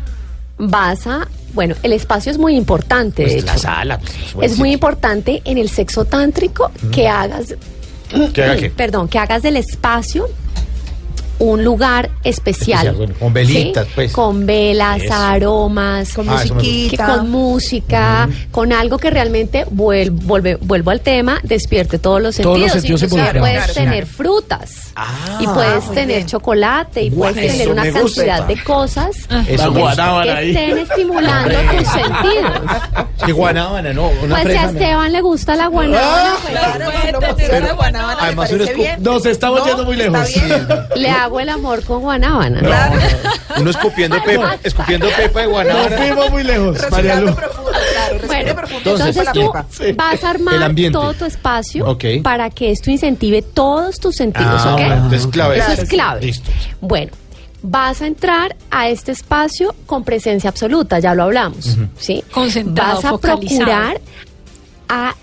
[0.57, 1.27] vas a.
[1.55, 3.61] Bueno, el espacio es muy importante, de Pues la hecho.
[3.63, 4.01] sala.
[4.35, 7.55] pues, es muy importante en el sexo tántrico que hagas.
[8.33, 8.71] ¿Que haga qué?
[8.77, 10.29] Perdón, que hagas del espacio
[11.39, 12.79] un lugar especial.
[12.87, 13.93] Especial, bueno, con velitas, ¿sí?
[13.95, 14.13] pues.
[14.13, 15.15] Con velas, Eso.
[15.15, 17.07] aromas, Con Ah, musiquita.
[17.07, 22.59] con música, con algo que realmente vuel- vuelve, vuelvo al tema, despierte todos los Todos
[22.59, 22.73] los sentidos.
[22.73, 23.49] sentidos Inclusive involucrados.
[23.49, 24.17] puedes Claro, tener claro.
[24.17, 26.27] frutas Ah, y puedes tener bien.
[26.27, 28.25] chocolate y puedes tener una gusta.
[28.25, 29.17] cantidad de cosas
[29.49, 30.51] Eso que ahí.
[30.57, 32.63] estén estimulando tus sentidos.
[33.27, 34.09] Qué guanábana, no.
[34.23, 34.71] Una Pues si a no.
[34.71, 39.03] Esteban le gusta la guanábana, pues, Claro, Pero- guanábana, además escu- bien.
[39.03, 40.35] Nos estamos No, yendo muy está lejos.
[40.35, 40.69] bien.
[40.97, 42.61] le hago el amor con guanábana.
[42.61, 45.97] No, uno escupiendo pepa, escupiendo pepa de guanábana.
[45.97, 47.37] fuimos muy lejos, María Respirando Lu.
[47.37, 48.91] profundo, claro, respire Bueno, profundo.
[48.93, 49.53] entonces, tú.
[49.71, 49.93] Sí.
[49.93, 54.79] vas a armar todo tu espacio para que esto incentive todos tus sentidos, Ah, ¿ok?
[54.81, 55.57] bueno, entonces clave.
[55.59, 56.21] Eso Claro, es clave.
[56.27, 56.51] Listo.
[56.81, 57.13] Bueno,
[57.63, 62.23] vas a entrar a este espacio con presencia absoluta, ya lo hablamos, ¿sí?
[62.33, 63.59] Concentrado, Vas a focalizado.
[63.65, 64.01] procurar
[64.89, 65.15] a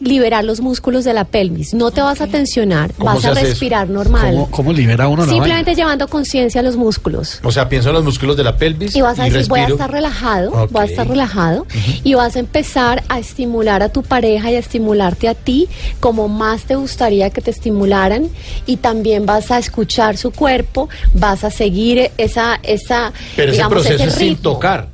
[0.00, 1.74] liberar los músculos de la pelvis.
[1.74, 3.40] No te vas a tensionar, ¿Cómo vas a eso?
[3.40, 4.30] respirar normal.
[4.30, 5.76] ¿Cómo, cómo libera uno la Simplemente vaina?
[5.82, 7.40] llevando conciencia a los músculos.
[7.42, 9.66] O sea, pienso en los músculos de la pelvis Y vas a decir, voy a
[9.66, 10.70] estar relajado, Ok.
[10.70, 11.66] voy a estar relajado
[12.04, 15.68] y vas a empezar a estimular a tu pareja y a estimularte a ti
[16.00, 18.28] como más te gustaría que te estimularan
[18.66, 23.94] y también vas a escuchar su cuerpo, vas a seguir esa, esa, Pero ese proceso
[23.94, 24.88] ese es sin tocar.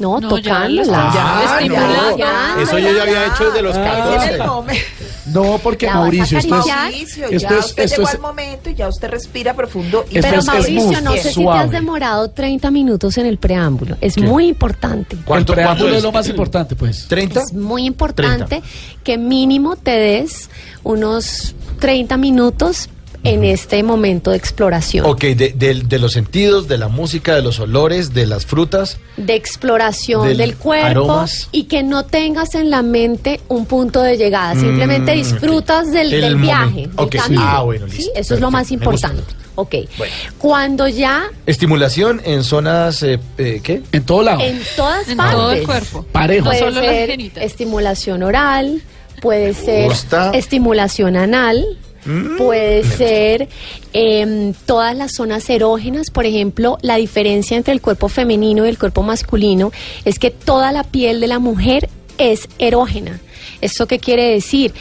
[0.00, 1.10] No, No, ya tocándola.
[1.12, 2.60] Ah, ya, no.
[2.62, 4.38] Eso yo ya había hecho desde los Ese es el 14.
[4.46, 4.80] momento.
[5.26, 6.66] No, porque La Mauricio, esto es.
[6.66, 10.04] Mauricio, esto ya es- usted esto llegó es- al momento y ya usted respira profundo.
[10.10, 13.96] Y Pero es Mauricio, no sé si te has demorado 30 minutos en el preámbulo.
[14.00, 14.22] Es ¿Qué?
[14.22, 15.14] muy importante.
[15.16, 17.06] el ¿Cuánto, preámbulo cuánto es lo más importante, pues.
[17.08, 17.42] ¿30?
[17.42, 18.62] Es muy importante
[19.04, 20.50] que mínimo te des
[20.82, 22.88] unos 30 minutos
[23.24, 25.04] en este momento de exploración.
[25.06, 28.98] Ok, de, de- de los sentidos, de la música, de los olores, de las frutas.
[29.16, 31.48] De exploración Del del, cuerpo aromas.
[31.52, 34.54] y que no tengas en la mente un punto de llegada.
[34.54, 37.18] Simplemente Mm, disfrutas del, El del viaje, del Ok, sí.
[37.18, 37.42] camino.
[37.44, 37.96] Ah, bueno, ¿sí?
[37.98, 38.12] listo.
[38.16, 39.22] Eso es lo más importante.
[39.56, 39.74] Ok.
[39.98, 40.14] Bueno.
[40.38, 43.82] Cuando ya Estimulación en zonas, eh, eh, ¿qué?
[43.92, 44.40] En todo lado.
[44.40, 45.36] en todas En partes.
[45.36, 46.06] todo el cuerpo.
[46.12, 46.46] Parejo.
[46.46, 48.80] Puede solo ser estimulación oral,
[49.20, 50.30] puede ser gusta.
[50.32, 51.62] estimulación anal,
[52.04, 53.48] Mm, puede ser
[53.92, 56.10] em, todas las zonas erógenas.
[56.10, 59.72] Por ejemplo, la diferencia entre el cuerpo femenino y el cuerpo masculino
[60.04, 63.20] es que toda la piel de la mujer es erógena.
[63.60, 64.72] ¿Esto qué quiere decir?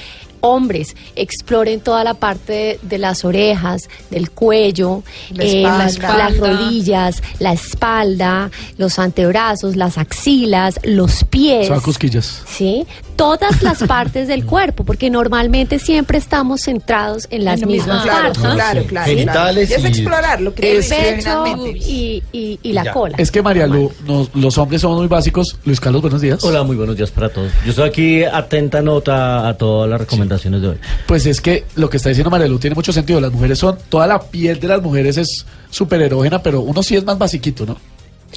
[0.42, 5.84] Hombres, exploren toda la parte de, de las orejas, del cuello, La eh, espalda.
[5.84, 11.70] las, las rodillas, la espalda, los antebrazos, las axilas, los pies.
[11.82, 12.44] Cosquillas.
[12.48, 12.88] ¿sí?
[13.20, 18.04] Todas las partes del cuerpo, porque normalmente siempre estamos centrados en las En lo mismas
[18.04, 18.42] claro, partes.
[18.54, 19.06] claro, claro.
[19.12, 19.84] Genitales claro.
[19.84, 22.94] Y es y- explorarlo, creo El pecho y, y- y la Ya.
[22.94, 23.16] cola.
[23.18, 25.58] Es que María Lu, nos- los hombres somos muy básicos.
[25.66, 26.42] Luis Carlos, buenos días.
[26.46, 27.52] Hola, muy buenos días para todos.
[27.66, 30.78] Yo estoy aquí atenta nota a todas las recomendaciones de hoy.
[31.06, 33.20] Pues es que lo que está diciendo María Lu tiene mucho sentido.
[33.20, 36.96] Las mujeres son, toda la piel de las mujeres es súper erógena, pero uno sí
[36.96, 37.76] es más basiquito, ¿no?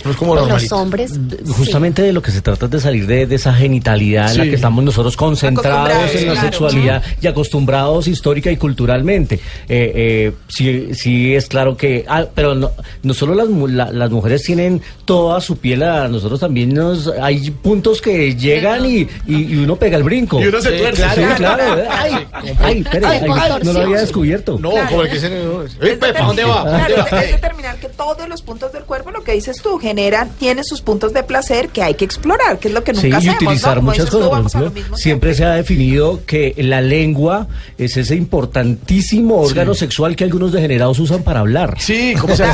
[0.05, 0.77] No es como Los normalito.
[0.77, 1.13] hombres.
[1.57, 4.45] Justamente de lo que se trata es de salir de, de esa genitalidad en la
[4.45, 6.49] que estamos nosotros concentrados en la claro.
[6.49, 9.37] sexualidad y acostumbrados histórica y culturalmente.
[9.69, 12.71] Eh, eh, sí, sí es claro que, ah, pero no,
[13.03, 17.09] no solo las, mu- la- las mujeres tienen toda su piel, a nosotros también nos,
[17.09, 20.41] hay puntos que llegan y, y- y uno pega el brinco.
[20.41, 21.35] Y uno se Sí, tuerce, Claro, sí.
[21.37, 21.79] claro.
[21.81, 21.87] eh.
[21.91, 22.13] Ay,
[22.61, 24.59] ay, espere, Ay, ay, no lo había descubierto.
[24.59, 24.89] No, Claro.
[24.89, 25.33] como el que dicen.
[25.35, 26.65] Es ¡Eh, Pepa, ¿dónde va?
[26.65, 29.79] determinar- ¿Dónde Claro, es determinar que todos los puntos del cuerpo, lo que dices tú,
[29.83, 33.03] genera, tiene sus puntos de placer que hay que explorar, que es lo que nunca
[33.03, 34.53] Sí, y hacemos, utilizar muchas cosas.
[34.53, 40.25] Por ejemplo, siempre se ha definido que la lengua es ese importantísimo órgano sexual que
[40.25, 41.77] algunos degenerados usan para hablar.
[41.81, 42.45] Sí, ¿cómo se?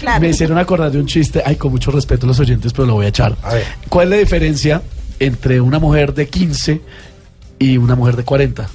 [0.00, 0.20] Claro.
[0.20, 2.94] Me hicieron acordar de un chiste, ay, con mucho respeto a los oyentes, pero lo
[2.94, 3.36] voy a echar.
[3.42, 3.64] A ver.
[3.88, 4.82] ¿Cuál es la diferencia
[5.18, 6.80] entre una mujer de 15
[7.58, 8.68] y una mujer de 40?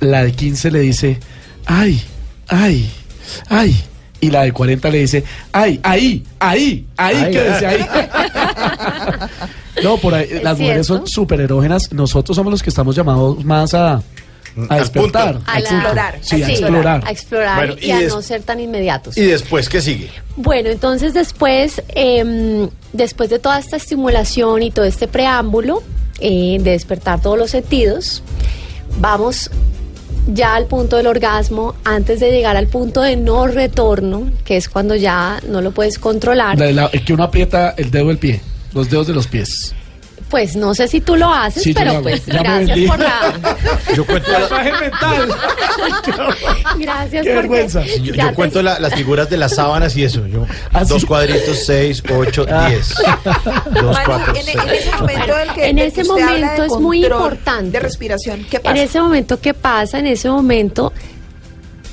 [0.00, 1.18] La de 15 le dice,
[1.64, 2.00] ay,
[2.48, 2.88] ay,
[3.48, 3.82] ay.
[4.20, 7.32] Y la de 40 le dice, ay, ahí, ahí, ahí, Ay.
[7.32, 7.86] quédese ahí.
[9.82, 11.92] no, por ahí, las mujeres son súper erógenas.
[11.92, 14.02] Nosotros somos los que estamos llamados más a, a
[14.70, 15.40] Al despertar.
[15.46, 17.02] A explorar, Sí, a sí, explorar.
[17.06, 19.16] a explorar Bueno, y, y a no ser tan inmediatos.
[19.18, 20.10] ¿Y después qué sigue?
[20.36, 25.82] Bueno, entonces después, em, después de toda esta estimulación y todo este preámbulo
[26.20, 28.22] eh, de despertar todos los sentidos,
[28.98, 29.50] vamos
[30.26, 34.68] ya al punto del orgasmo antes de llegar al punto de no retorno, que es
[34.68, 36.58] cuando ya no lo puedes controlar.
[36.58, 38.40] La la- que uno aprieta el dedo del pie,
[38.74, 39.74] los dedos de los pies.
[40.28, 42.98] Pues no sé si tú lo haces, Sí, yo lo pero pues Ya gracias por
[42.98, 43.34] la
[43.94, 45.28] Yo cuento, la- mental.
[46.78, 47.82] gracias Qué porque vergüenza.
[47.84, 50.26] yo, cuento la- las figuras de las sábanas y eso.
[50.26, 51.06] Yo, ¿Ah, dos sí?
[51.06, 52.92] cuadritos, seis, ocho, diez.
[53.80, 54.56] Dos, cuatro, en, seis.
[54.56, 57.70] en ese momento que, En ese momento es muy importante.
[57.70, 58.82] De respiración, ¿qué En pasa?
[58.82, 59.98] ese momento, ¿qué pasa?
[60.00, 60.92] En ese momento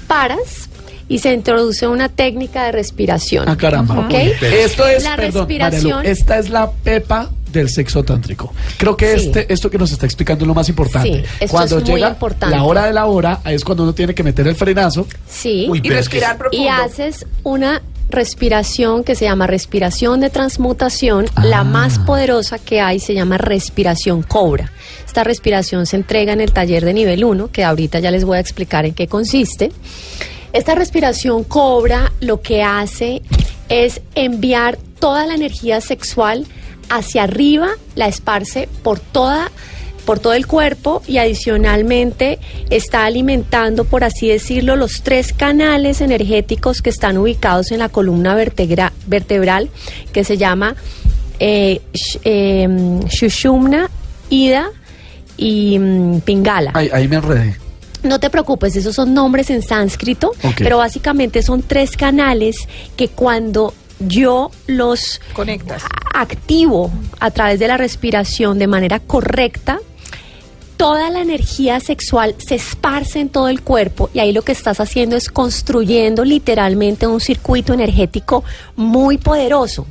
[0.08, 0.70] paras
[1.08, 3.48] y se introduce una técnica de respiración.
[3.48, 4.00] Ah, caramba.
[4.00, 4.14] ¿Ok?
[4.42, 8.54] Esto es, La perdón, respiración- esta es la pepa del sexo tántrico.
[8.78, 9.26] Creo que Sí.
[9.28, 11.10] este, esto que nos está explicando es lo más importante.
[11.22, 12.56] Sí, esto cuando es muy llega importante.
[12.56, 15.08] la hora de la hora, es cuando uno tiene que meter el frenazo.
[15.30, 15.68] Sí.
[15.70, 16.64] Uy, Y respirar profundo.
[16.64, 21.26] y haces una respiración que se llama respiración de transmutación.
[21.36, 21.46] Ah.
[21.46, 24.72] La más poderosa que hay se llama respiración cobra.
[25.06, 28.38] Esta respiración se entrega en el taller de nivel 1, que ahorita ya les voy
[28.38, 29.72] a explicar en qué consiste.
[30.54, 33.22] Esta respiración cobra lo que hace
[33.70, 36.46] es enviar toda la energía sexual
[36.96, 39.52] hacia arriba, la esparce por toda
[40.06, 42.38] por todo el cuerpo y adicionalmente
[42.70, 48.36] está alimentando, por así decirlo, los tres canales energéticos que están ubicados en la columna
[48.36, 49.70] vertebra- vertebral,
[50.12, 50.76] que se llama
[51.40, 53.90] eh, sh- em, Shushumna,
[54.30, 54.72] Ida
[55.38, 56.72] y mm, Pingala.
[56.74, 57.56] Ahí, ahí me enredé.
[58.04, 62.58] No te preocupes, esos son nombres en sánscrito, pero básicamente son tres canales
[62.98, 63.74] que cuando
[64.08, 65.84] yo los Conectas.
[66.14, 69.80] activo a través de la respiración de manera correcta,
[70.78, 74.80] toda la energía sexual se esparce en todo el cuerpo y ahí lo que estás
[74.80, 78.44] haciendo es construyendo literalmente un circuito energético
[78.76, 79.88] muy poderoso.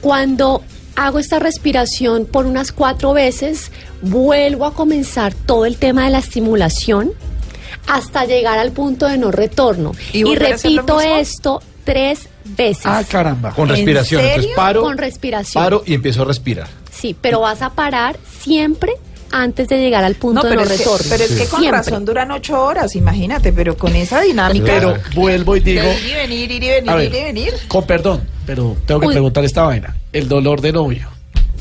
[0.00, 0.62] Cuando
[0.96, 6.18] hago esta respiración por unas cuatro veces, vuelvo a comenzar todo el tema de la
[6.18, 7.12] estimulación
[7.86, 9.92] hasta llegar al punto de no retorno.
[10.12, 12.86] ¿Y Y, repito esto tres veces.
[12.86, 13.50] Ah, caramba.
[13.52, 14.20] Con ¿En respiración.
[14.24, 15.62] Entonces paro, Con respiración.
[15.62, 16.68] paro y empiezo a respirar.
[16.90, 18.92] Sí, pero vas a parar siempre
[19.30, 21.06] antes de llegar al punto No, de pero, no que, retorno.
[21.08, 21.70] pero es que con Siempre.
[21.78, 24.66] razón duran ocho horas, imagínate, pero con esa dinámica.
[24.66, 27.54] Pero vuelvo y digo, ir y venir, ir y venir, a ir y ver, venir.
[27.66, 29.12] con perdón, pero tengo que Uy.
[29.14, 29.96] preguntar esta vaina.
[30.12, 31.08] El dolor de novio.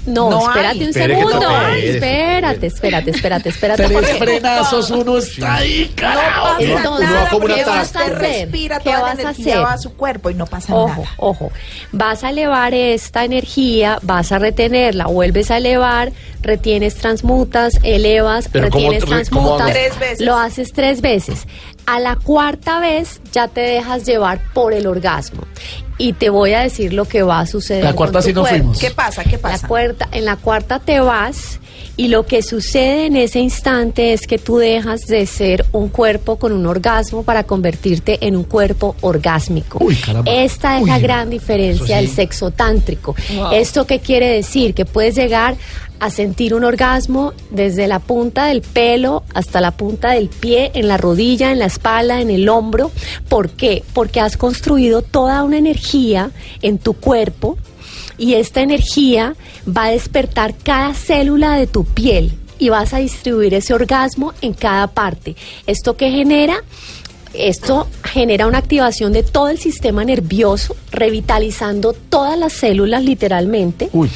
[0.05, 0.83] No, No espérate hay.
[0.83, 1.39] un Espere que segundo.
[1.41, 3.83] toque, espérate, espérate, espérate, espérate.
[3.83, 6.47] Tres porque- frenazos, uno está ahí, carajo.
[6.47, 7.81] No pasa Entonces, nada, como una porque taza.
[7.83, 8.41] usted ¿qué vas a hacer?
[8.51, 9.65] respira, ¿Qué toda la vas a energía hacer?
[9.65, 11.03] va a su cuerpo y no pasa Ojo, nada.
[11.17, 11.51] ojo.
[11.91, 16.11] Vas a elevar esta energía, vas a retenerla, vuelves a elevar,
[16.41, 19.57] retienes, transmutas, elevas, Pero ¿cómo retienes, re- cómo hago?
[19.57, 19.71] transmutas.
[19.71, 20.21] Tres veces.
[20.25, 21.47] Lo haces tres veces.
[21.85, 25.43] A la cuarta vez ya te dejas llevar por el orgasmo.
[25.97, 27.83] Y te voy a decir lo que va a suceder.
[27.83, 28.57] La cuarta sí nos cuerpo.
[28.59, 28.79] fuimos.
[28.79, 29.23] ¿Qué pasa?
[29.23, 29.67] ¿Qué La pasa?
[29.67, 31.59] cuarta, en la cuarta te vas
[32.01, 36.37] y lo que sucede en ese instante es que tú dejas de ser un cuerpo
[36.37, 39.77] con un orgasmo para convertirte en un cuerpo orgásmico.
[39.79, 39.95] Uy.
[40.25, 43.15] Esta es Uy, la gran diferencia del sexo tántrico.
[43.53, 44.73] ¿Esto qué quiere decir?
[44.73, 45.57] Que puedes llegar
[45.99, 50.87] a sentir un orgasmo desde la punta del pelo hasta la punta del pie, en
[50.87, 52.89] la rodilla, en la espalda, en el hombro.
[53.29, 53.83] ¿Por qué?
[53.93, 56.31] Porque has construido toda una energía
[56.63, 57.59] en tu cuerpo
[58.21, 59.35] y esta energía
[59.67, 64.53] va a despertar cada célula de tu piel y vas a distribuir ese orgasmo en
[64.53, 65.35] cada parte.
[65.65, 66.63] ¿Esto qué genera?
[67.33, 74.11] Esto genera una activación de todo el sistema nervioso, revitalizando todas las células literalmente, Uy.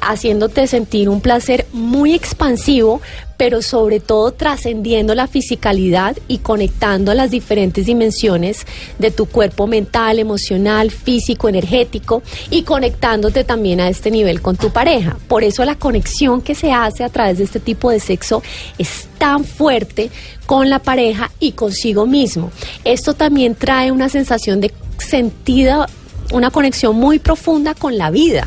[0.00, 3.02] haciéndote sentir un placer muy expansivo,
[3.42, 8.64] pero sobre todo trascendiendo la fisicalidad y conectando las diferentes dimensiones
[9.00, 14.70] de tu cuerpo mental, emocional, físico, energético y conectándote también a este nivel con tu
[14.70, 15.16] pareja.
[15.26, 18.44] Por eso la conexión que se hace a través de este tipo de sexo
[18.78, 20.12] es tan fuerte
[20.46, 22.52] con la pareja y consigo mismo.
[22.84, 25.86] Esto también trae una sensación de sentido
[26.32, 28.46] una conexión muy profunda con la vida,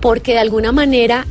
[0.00, 1.26] porque de alguna manera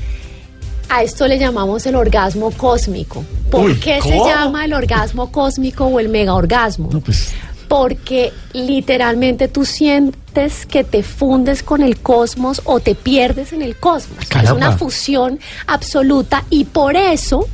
[0.90, 3.24] a esto le llamamos el orgasmo cósmico.
[3.50, 6.90] ¿Por Uy, qué se llama el orgasmo cósmico o el mega orgasmo?
[6.92, 7.34] No, pues.
[7.68, 13.76] Porque literalmente tú sientes que te fundes con el cosmos o te pierdes en el
[13.78, 14.20] cosmos.
[14.44, 17.48] Es una fusión absoluta y por eso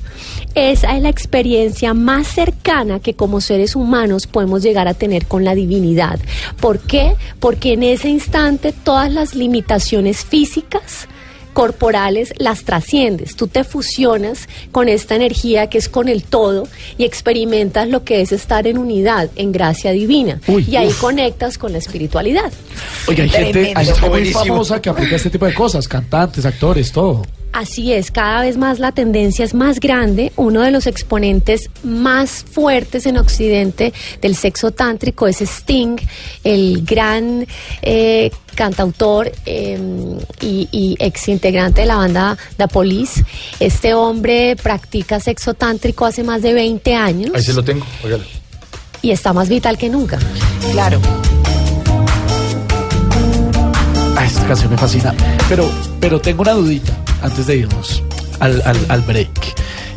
[0.55, 5.45] esa es la experiencia más cercana que como seres humanos podemos llegar a tener con
[5.45, 6.19] la divinidad.
[6.59, 7.15] ¿Por qué?
[7.39, 11.07] Porque en ese instante todas las limitaciones físicas
[11.60, 17.03] corporales las trasciendes, tú te fusionas con esta energía que es con el todo y
[17.03, 20.39] experimentas lo que es estar en unidad, en gracia divina.
[20.47, 21.01] Uy, y ahí uf.
[21.01, 22.49] conectas con la espiritualidad.
[23.10, 26.93] Oye, hay gente, hay gente muy famosa que aplica este tipo de cosas, cantantes, actores,
[26.93, 27.24] todo.
[27.51, 30.31] Así es, cada vez más la tendencia es más grande.
[30.35, 33.91] Uno de los exponentes más fuertes en Occidente
[34.21, 35.97] del sexo tántrico es Sting,
[36.43, 37.47] el gran
[37.81, 39.79] eh, cantautor eh,
[40.41, 43.23] y, y ex integrante de la banda The Police.
[43.59, 47.85] Este hombre practica sexo tántrico hace más de 20 años Ahí se lo tengo.
[48.03, 48.23] óigalo.
[49.01, 50.19] y está más vital que nunca.
[50.71, 51.01] Claro.
[54.30, 55.13] Esta canción me fascina.
[55.47, 55.69] Pero,
[55.99, 58.03] pero tengo una dudita antes de irnos
[58.39, 59.30] al, al, al break.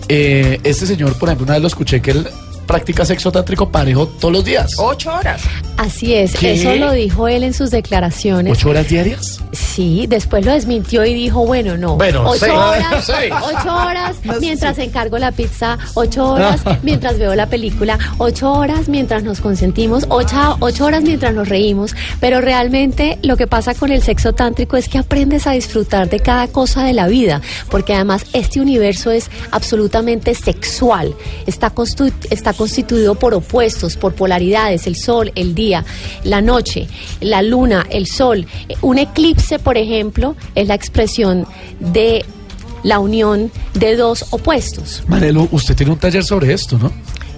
[0.09, 2.27] Eh, este señor, por ejemplo, una vez lo escuché que él
[2.73, 4.75] practica sexo tántrico parejo todos los días.
[4.79, 5.43] Ocho horas.
[5.77, 6.53] Así es, ¿Qué?
[6.55, 8.53] eso lo dijo él en sus declaraciones.
[8.57, 9.41] ¿Ocho horas diarias?
[9.53, 11.97] Sí, después lo desmintió y dijo, bueno, no.
[11.97, 12.53] Bueno, ocho seis.
[12.53, 13.33] horas, Seis.
[13.43, 19.23] ocho horas mientras encargo la pizza, ocho horas mientras veo la película, ocho horas mientras
[19.23, 21.95] nos consentimos, ocho, ocho horas mientras nos reímos.
[22.21, 26.21] Pero realmente lo que pasa con el sexo tántrico es que aprendes a disfrutar de
[26.21, 31.15] cada cosa de la vida, porque además este universo es absolutamente sexual.
[31.47, 35.85] Está, constu- está constituido por opuestos, por polaridades, el sol, el día,
[36.23, 36.87] la noche,
[37.21, 38.47] la luna, el sol.
[38.69, 41.45] Eh, Un eclipse, por ejemplo, es la expresión
[41.81, 42.25] de
[42.85, 45.03] la unión de dos opuestos.
[45.09, 46.93] Marelo, usted tiene un taller sobre esto, ¿no?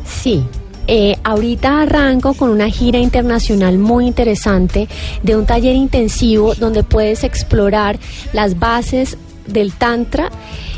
[0.06, 0.42] Sí.
[0.88, 4.88] Eh, ahorita arranco con una gira internacional muy interesante
[5.22, 7.98] de un taller intensivo donde puedes explorar
[8.34, 9.16] las bases
[9.46, 10.30] del tantra.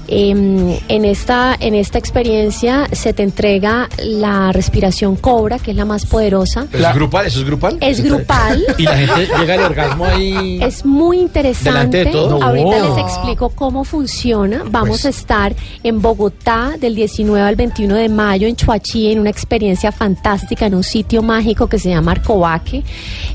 [0.09, 5.85] Eh, en, esta, en esta experiencia se te entrega la respiración cobra, que es la
[5.85, 6.67] más poderosa.
[6.71, 7.27] ¿Pero ¿Eso es grupal?
[7.27, 7.79] ¿Eso es grupal?
[7.81, 8.65] Es grupal.
[8.79, 10.59] Y la gente llega al orgasmo ahí.
[10.63, 11.71] Es muy interesante.
[11.71, 12.43] Delante de todo.
[12.43, 12.89] Ahorita No.
[12.97, 14.63] les explico cómo funciona.
[14.71, 15.07] Vamos Pues.
[15.07, 19.93] a estar en Bogotá del 19 al 21 de mayo en Chuachi en una experiencia
[19.93, 22.85] fantástica en un sitio mágico que se llama Arcobaque,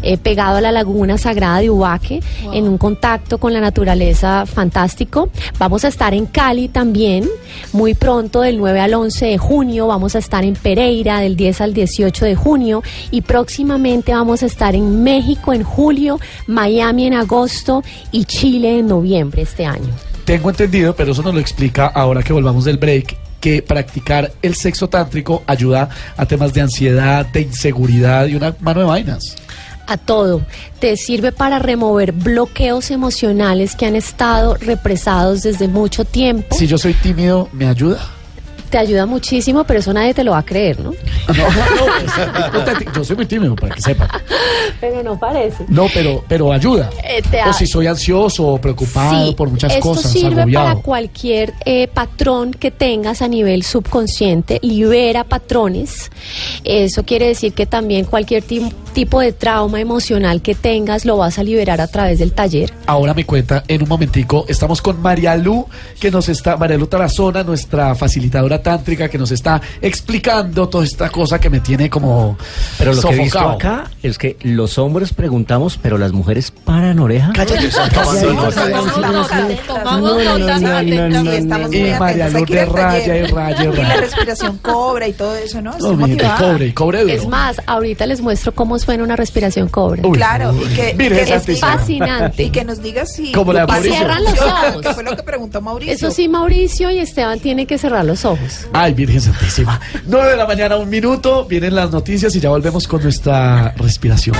[0.01, 2.21] eh, pegado a la laguna sagrada de Ubaque,
[2.53, 5.29] en un contacto con la naturaleza fantástico.
[5.59, 7.27] Vamos a estar en Cali también,
[7.73, 9.87] muy pronto del 9 al 11 de junio.
[9.87, 14.45] Vamos a estar en Pereira del 10 al 18 de junio y próximamente vamos a
[14.45, 19.89] estar en México en julio, Miami en agosto y Chile en noviembre este año.
[20.25, 24.55] Tengo entendido, pero eso nos lo explica ahora que volvamos del break, que practicar el
[24.55, 29.35] sexo tántrico ayuda a temas de ansiedad, de inseguridad y una mano de vainas.
[29.87, 30.41] A todo.
[30.79, 36.55] Te sirve para remover bloqueos emocionales que han estado represados desde mucho tiempo.
[36.55, 37.99] Si yo soy tímido, ¿me ayuda?
[38.69, 40.91] Te ayuda muchísimo, pero eso nadie te lo va a creer, ¿no?
[40.91, 44.07] No, no, pues, yo soy muy tímido, para que sepan.
[44.79, 45.65] Pero no parece.
[45.67, 46.89] No, pero, pero ayuda.
[47.03, 50.65] Eh, te O si soy ansioso o preocupado Sí, por muchas esto cosas, sirve agobiado.
[50.67, 56.09] para cualquier eh, patrón que tengas a nivel subconsciente, libera patrones.
[56.63, 61.39] Eso quiere decir que también cualquier ti- tipo de trauma emocional que tengas lo vas
[61.39, 62.71] a liberar a través del taller.
[62.85, 65.65] Ahora me cuenta en un momentico, estamos con María Lu,
[65.99, 71.09] que nos está, María Lu Tarazona, nuestra facilitadora tántrica, que nos está explicando toda esta
[71.09, 72.37] cosa que me tiene como
[72.77, 73.51] Pero lo que he visto sofocado.
[73.79, 77.31] acá es que los hombres preguntamos, pero las mujeres paran oreja.
[77.33, 77.69] Cállate,
[81.71, 85.77] Y María Aquí de raya y raya y la respiración cobra y todo eso, ¿no?
[85.79, 87.13] No, mire, cobre, y cobre duro.
[87.13, 90.01] Es más, ahorita les muestro cómo suena una respiración cobra.
[90.05, 92.43] Uy, Claro, y que, diga- Fascinante.
[92.43, 93.31] Y que nos diga si...
[93.31, 93.95] Como la de Mauricio.
[93.95, 94.81] Cierran los ojos.
[94.81, 95.93] Que fue lo que preguntó Mauricio.
[95.93, 98.67] Eso sí, Mauricio y Esteban tienen que cerrar los ojos.
[98.73, 99.79] Ay, Virgen Santísima.
[100.07, 101.45] 9 de la mañana, un minuto.
[101.45, 104.35] Vienen las noticias y ya volvemos con nuestra respiración.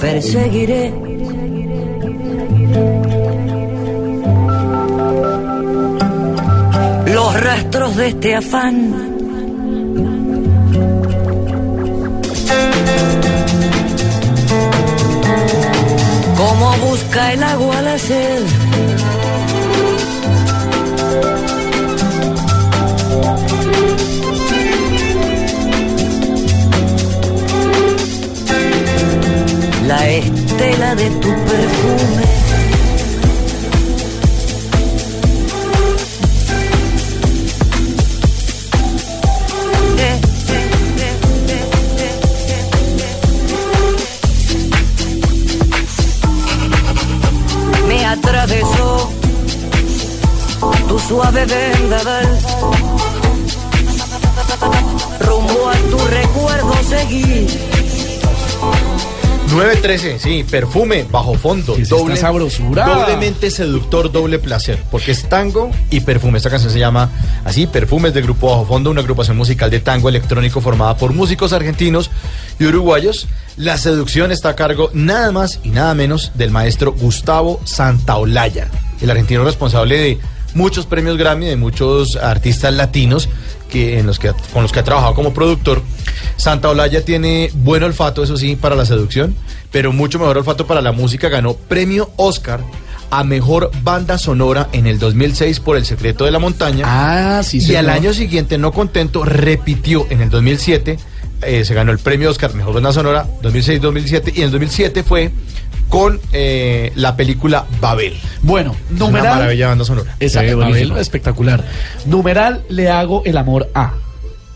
[0.00, 0.92] Perseguiré
[7.40, 8.76] rastros de este afán.
[16.36, 18.65] Como busca el agua la sed.
[59.86, 62.86] 913, sí, perfume, bajo fondo, ¿Qué es esta sabrosura?
[62.86, 66.38] doblemente seductor, doble placer, porque es tango y perfume.
[66.38, 67.10] Esta canción se llama
[67.44, 71.52] así, Perfumes de Grupo Bajo Fondo, una agrupación musical de tango electrónico formada por músicos
[71.52, 72.10] argentinos
[72.58, 73.28] y uruguayos.
[73.56, 78.68] La seducción está a cargo nada más y nada menos del maestro Gustavo Santaolalla,
[79.00, 80.18] el argentino responsable de
[80.54, 83.28] muchos premios Grammy, de muchos artistas latinos
[83.70, 85.82] que, en los que, con los que ha trabajado como productor.
[86.36, 89.34] Santa Olaya tiene buen olfato, eso sí, para la seducción,
[89.70, 91.28] pero mucho mejor olfato para la música.
[91.28, 92.60] Ganó premio Oscar
[93.10, 96.84] a mejor banda sonora en el 2006 por El secreto de la montaña.
[96.86, 100.98] Ah, sí, y al año siguiente, no contento, repitió en el 2007.
[101.42, 105.30] eh, se ganó el premio Oscar Mejor Banda Sonora 2006-2007 y en el 2007 fue
[105.88, 108.14] con eh, la película Babel.
[108.42, 109.38] Bueno, Es una numeral.
[109.38, 110.14] maravilla banda sonora.
[110.20, 110.58] Exacto.
[110.58, 111.64] Babel, espectacular.
[112.06, 113.92] Numeral, le hago el amor a.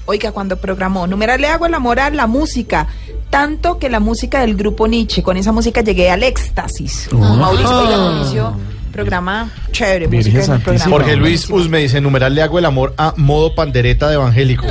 [0.07, 2.89] Oiga, cuando programó, numeral le hago el amor a la música.
[3.31, 7.09] Tanto que la música del grupo Nietzsche, con esa música llegué al éxtasis.
[7.13, 8.55] Mauricio, oiga, Mauricio,
[9.05, 10.79] programa chévere, Virgen música en el Santísima.
[10.85, 10.91] programa.
[10.97, 14.67] Jorge Luis Usme dice, numeral le hago el amor a modo pandereta de evangélico.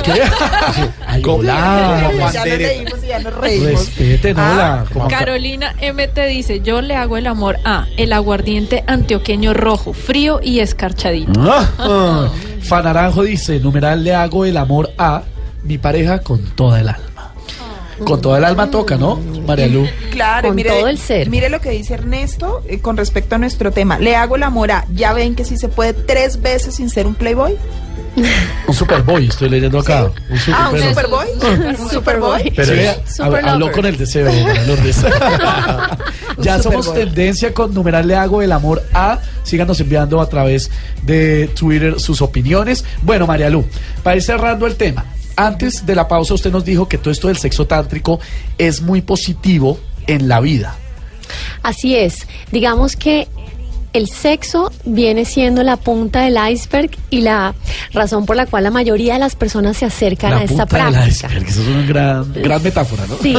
[1.06, 1.38] Ay, ¿Cómo?
[1.38, 2.10] hola.
[2.32, 3.70] Ya nos reímos y ya nos reímos.
[3.96, 4.84] Respeten, Ah, hola.
[4.92, 10.40] ¿Cómo- Carolina MT dice, yo le hago el amor a el aguardiente antioqueño rojo, frío
[10.42, 11.32] y escarchadito.
[11.38, 12.28] Ah,
[12.62, 15.22] Fanaranjo dice, numeral le hago el amor a
[15.64, 17.04] mi pareja con toda el alma.
[18.04, 19.16] Con toda el alma toca, ¿no?
[19.46, 19.86] María Lu.
[20.10, 21.28] Claro, Con mire, todo el ser.
[21.30, 23.98] mire lo que dice Ernesto eh, con respecto a nuestro tema.
[23.98, 27.06] Le hago el amor a, ya ven que sí se puede tres veces sin ser
[27.06, 27.56] un playboy.
[28.66, 30.10] Un superboy, estoy leyendo acá.
[30.28, 31.26] Un super- Ah, un pero- superboy.
[31.78, 32.52] Un superboy.
[32.56, 33.72] Pero vea, Super hab- habló lover.
[33.76, 34.32] con el deseo.
[34.66, 34.96] Lourdes.
[36.38, 39.18] ya somos tendencia con numeral le hago el amor a.
[39.44, 40.70] Síganos enviando a través
[41.02, 42.84] de Twitter sus opiniones.
[43.02, 43.64] Bueno, María Lu,
[44.02, 45.04] para ir cerrando el tema.
[45.40, 48.20] Antes de la pausa usted nos dijo que todo esto del sexo tántrico
[48.58, 50.76] es muy positivo en la vida.
[51.62, 52.26] Así es.
[52.52, 53.26] Digamos que
[53.94, 57.54] el sexo viene siendo la punta del iceberg y la
[57.94, 60.84] razón por la cual la mayoría de las personas se acercan a la esta punta
[60.84, 61.26] del práctica.
[61.26, 63.16] iceberg, Eso es una gran, gran metáfora, ¿no?
[63.16, 63.34] Sí,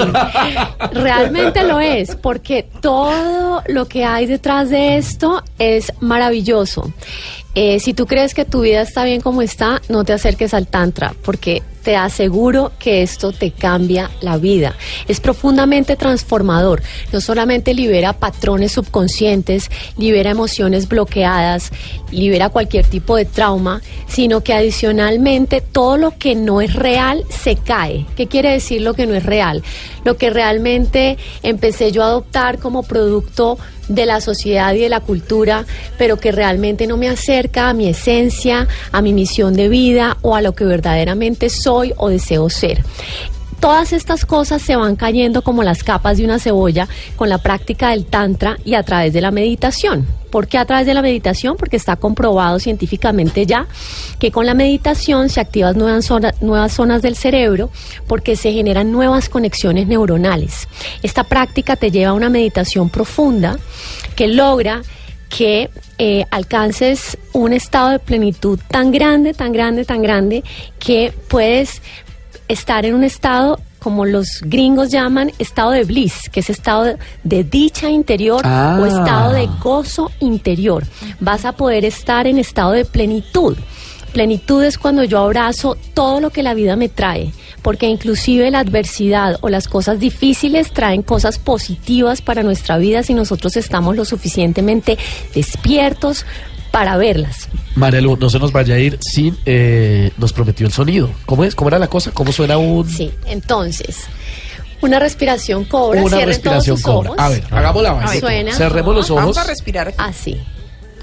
[0.93, 6.91] realmente lo es, porque todo lo que hay detrás de esto es maravilloso.
[7.53, 10.67] Eh, si tú crees que tu vida está bien como está, no te acerques al
[10.67, 14.75] Tantra, porque te aseguro que esto te cambia la vida.
[15.07, 16.81] Es profundamente transformador.
[17.11, 21.71] No solamente libera patrones subconscientes, libera emociones bloqueadas,
[22.11, 27.55] libera cualquier tipo de trauma, sino que adicionalmente todo lo que no es real se
[27.55, 28.05] cae.
[28.15, 29.63] ¿Qué quiere decir lo que no es real?
[30.03, 35.01] Lo que realmente empecé yo a adoptar como producto de la sociedad y de la
[35.01, 35.65] cultura,
[35.97, 40.35] pero que realmente no me acerca a mi esencia, a mi misión de vida o
[40.35, 42.83] a lo que verdaderamente soy o deseo ser.
[43.61, 47.91] Todas estas cosas se van cayendo como las capas de una cebolla con la práctica
[47.91, 50.07] del tantra y a través de la meditación.
[50.31, 51.57] ¿Por qué a través de la meditación?
[51.57, 53.67] Porque está comprobado científicamente ya
[54.17, 56.09] que con la meditación se activan nuevas,
[56.41, 57.69] nuevas zonas del cerebro
[58.07, 60.67] porque se generan nuevas conexiones neuronales.
[61.03, 63.59] Esta práctica te lleva a una meditación profunda
[64.15, 64.81] que logra
[65.29, 70.43] que eh, alcances un estado de plenitud tan grande, tan grande, tan grande,
[70.79, 71.81] que puedes
[72.51, 77.43] estar en un estado como los gringos llaman estado de bliss, que es estado de,
[77.43, 78.77] dicha interior Ah.
[78.79, 80.83] o estado de gozo interior.
[81.19, 83.57] Vas a poder estar en estado de plenitud.
[84.13, 87.31] Plenitud es cuando yo abrazo todo lo que la vida me trae,
[87.61, 93.13] porque inclusive la adversidad o las cosas difíciles traen cosas positivas para nuestra vida si
[93.13, 94.97] nosotros estamos lo suficientemente
[95.33, 96.25] despiertos
[96.71, 97.47] para verlas.
[97.75, 101.09] María Lu, no se nos vaya a ir sin eh, nos prometió el sonido.
[101.25, 101.53] ¿Cómo es?
[101.55, 102.11] ¿Cómo era la cosa?
[102.11, 104.05] ¿Cómo suena un Sí, entonces,
[104.81, 107.09] una respiración cobra, una cierren respiración todos sus cobra?
[107.11, 107.21] ojos.
[107.23, 108.19] A ver, hagamos la base.
[108.19, 108.53] Suena.
[108.55, 109.21] Cerremos los ojos.
[109.21, 109.97] Vamos a respirar aquí.
[109.99, 110.41] Así.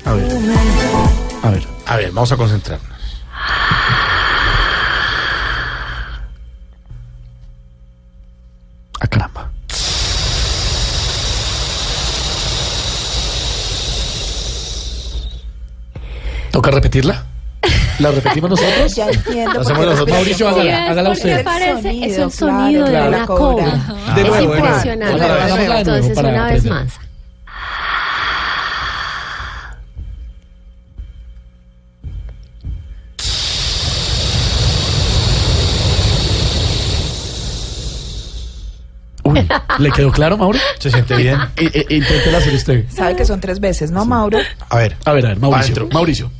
[0.04, 0.26] A ver.
[1.42, 1.62] A ver.
[1.86, 2.87] A ver, vamos a concentrarnos.
[16.58, 17.24] ¿Toca repetirla?
[18.00, 18.92] ¿La repetimos nosotros?
[18.96, 19.60] Ya entiendo.
[19.60, 20.08] Hacemos nosotros.
[20.16, 21.44] Mauricio, hágala, hágala es usted.
[21.44, 23.64] parece, es el Sonido, claro, de la cobra.
[23.64, 24.14] cobra.
[24.16, 24.66] De es nuevo, de nuevo.
[24.66, 25.20] impresionante.
[25.22, 26.72] De nuevo Entonces, para una vez aprender.
[26.84, 26.98] más.
[39.24, 39.46] Uy,
[39.78, 40.58] ¿le quedó claro, Mauro?
[40.78, 41.38] ¿Se siente bien?
[41.60, 42.84] I- i- Inténtela hacer usted.
[42.88, 44.38] Sabe que son tres veces, ¿no, Mauro?
[44.70, 44.96] A ver.
[45.04, 45.74] A ver, a ver, Mauricio.
[45.74, 45.88] Adentro.
[45.92, 46.30] Mauricio.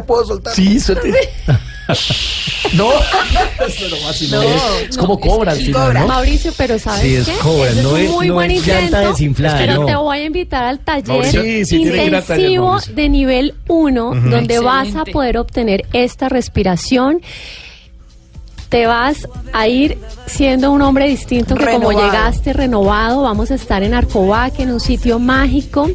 [0.00, 0.54] Ya puedo soltar.
[0.54, 1.10] Sí, suerte.
[2.74, 2.90] no,
[3.66, 4.90] eso no, así no, No, es.
[4.90, 5.94] Es como cobra al final.
[5.94, 6.06] ¿no?
[6.08, 7.36] Mauricio, pero ¿sabes Sí, es qué?
[7.38, 9.86] cobra, es un muy no buen intento, desinflada, pero no.
[9.86, 15.38] te voy a invitar al taller Mauricio, intensivo de nivel 1, donde vas a poder
[15.38, 17.20] obtener esta respiración.
[18.68, 19.96] Te vas a ir
[20.26, 24.80] siendo un hombre distinto que como llegaste renovado, vamos a estar en Arcobac, en un
[24.80, 25.88] sitio mágico,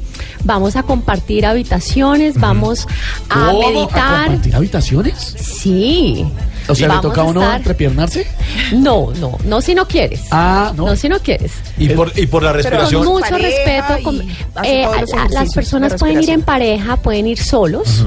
[0.45, 2.87] vamos a compartir habitaciones, vamos
[3.29, 3.61] a ¿Cómo?
[3.67, 4.25] ¿A meditar.
[4.27, 5.17] compartir habitaciones?
[5.37, 6.25] Sí.
[6.69, 8.25] O sea, ¿le toca a uno estar- entrepiernarse?
[8.71, 10.21] No, no, no si no quieres.
[10.31, 10.85] Ah, no.
[10.85, 11.51] No si no quieres.
[11.77, 13.03] Y por, y por la Pero respiración.
[13.03, 14.03] Con mucho pareja respeto.
[14.03, 14.21] con-
[14.63, 18.05] eh, a- las personas de pueden ir en pareja, pueden ir solos,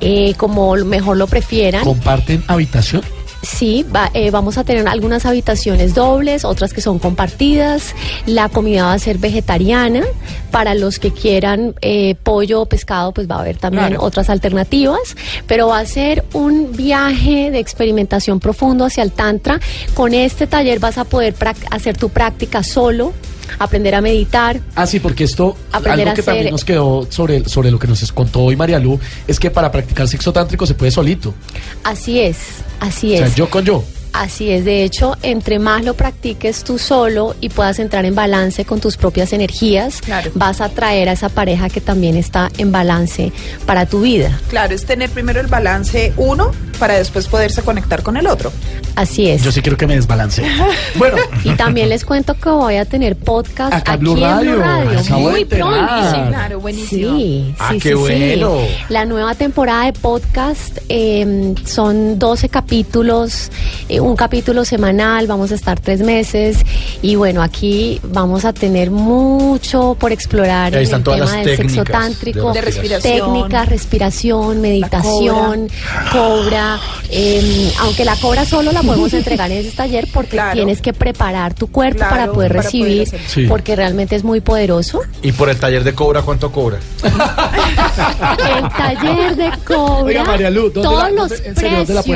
[0.00, 1.84] eh, como mejor lo prefieran.
[1.84, 3.02] ¿Comparten habitación?
[3.44, 7.94] Sí, va- eh, vamos a tener algunas habitaciones dobles, otras que son compartidas.
[8.26, 10.02] La comida va a ser vegetariana.
[10.50, 14.04] Para los que quieran eh, pollo o pescado, pues va a haber también Claro.
[14.04, 15.16] otras alternativas.
[15.48, 19.58] Pero va a ser un viaje de experimentación profundo hacia el Tantra.
[19.94, 21.34] Con este taller vas a poder
[21.70, 23.12] hacer tu práctica solo,
[23.58, 24.60] aprender a meditar.
[24.74, 28.12] Ah, sí, porque esto, Aprender algo que también nos quedó sobre, sobre lo que nos
[28.12, 31.34] contó hoy María Lu, es que para practicar sexo tántrico se puede solito.
[31.82, 32.38] Así es,
[32.80, 33.34] así O sea, es.
[33.36, 33.84] yo con yo.
[34.14, 38.64] Así es, de hecho, entre más lo practiques tú solo y puedas entrar en balance
[38.64, 40.30] con tus propias energías, Claro.
[40.34, 43.32] vas a traer a esa pareja que también está en balance
[43.66, 44.40] para tu vida.
[44.50, 48.52] Claro, es tener primero el balance uno para después poderse conectar con el otro.
[48.96, 49.42] Así es.
[49.42, 50.44] Yo sí quiero que me desbalance.
[50.96, 54.52] Bueno, Y también les cuento que voy a tener podcast Acá aquí Blue en Radio,
[54.52, 56.10] Blue Radio acabo de muy pronto.
[56.10, 57.16] Sí, claro, buenísimo.
[57.16, 58.74] Sí, Ah, sí, qué sí, sí.
[58.90, 63.50] La nueva temporada de podcast eh, son 12 capítulos,
[63.88, 66.58] eh, un capítulo semanal, vamos a estar tres meses
[67.00, 71.84] y bueno, aquí vamos a tener mucho por explorar en el tema las del sexo
[71.84, 73.18] tántrico, de respiración.
[73.32, 75.68] técnicas, respiración, meditación,
[76.12, 76.78] cobra.
[77.10, 80.52] eh, aunque la cobra solo la podemos entregar en ese taller porque Claro.
[80.54, 83.08] tienes que preparar tu cuerpo Claro, para poder para poder recibir.
[83.28, 83.46] Sí.
[83.46, 85.00] porque realmente es muy poderoso.
[85.22, 86.78] Y por el taller de cobra, ¿cuánto cobra?
[87.04, 90.02] El taller de cobra.
[90.04, 92.06] Oiga, María Lu, ¿dónde todos la- los precios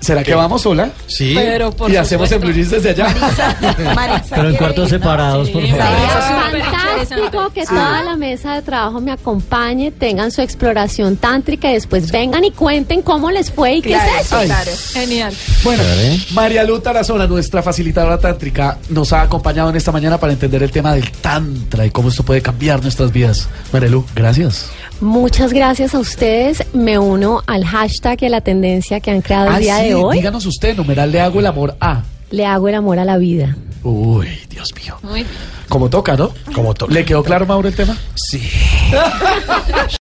[0.01, 0.91] ¿Será que vamos sola?
[1.07, 1.33] Sí.
[1.35, 2.29] Pero por y hacemos.
[2.39, 3.07] Blue Jeans desde allá.
[4.31, 4.99] Pero en cuartos ir, ¿no?
[4.99, 5.77] separados, por favor.
[5.85, 6.63] sería súper
[7.09, 7.75] Fantástico que Sí.
[7.75, 12.51] toda la mesa de trabajo me acompañe, tengan su exploración tántrica y después vengan y
[12.51, 14.41] cuenten cómo les fue y qué es eso.
[14.45, 14.71] Claro.
[14.93, 15.33] Genial.
[15.65, 16.21] Bueno, Vale.
[16.33, 20.71] María Lu Tarazona, nuestra facilitadora tántrica, nos ha acompañado en esta mañana para entender el
[20.71, 23.49] tema del tantra y cómo esto puede cambiar nuestras vidas.
[23.73, 24.71] María Lu, gracias.
[25.01, 26.65] Muchas gracias a ustedes.
[26.75, 29.89] Me uno al hashtag y a la tendencia que han creado el Ah, día sí,
[29.89, 30.17] de hoy.
[30.17, 32.03] díganos usted, numeral le hago el amor a.
[32.31, 33.57] Le hago el amor a la vida.
[33.85, 34.97] Uy, Dios mío.
[35.03, 35.27] Muy bien.
[35.69, 36.31] Como toca, ¿no?
[36.55, 36.93] Como toca.
[36.93, 37.97] ¿Le quedó claro, Mauro, el tema?
[38.15, 38.43] Sí.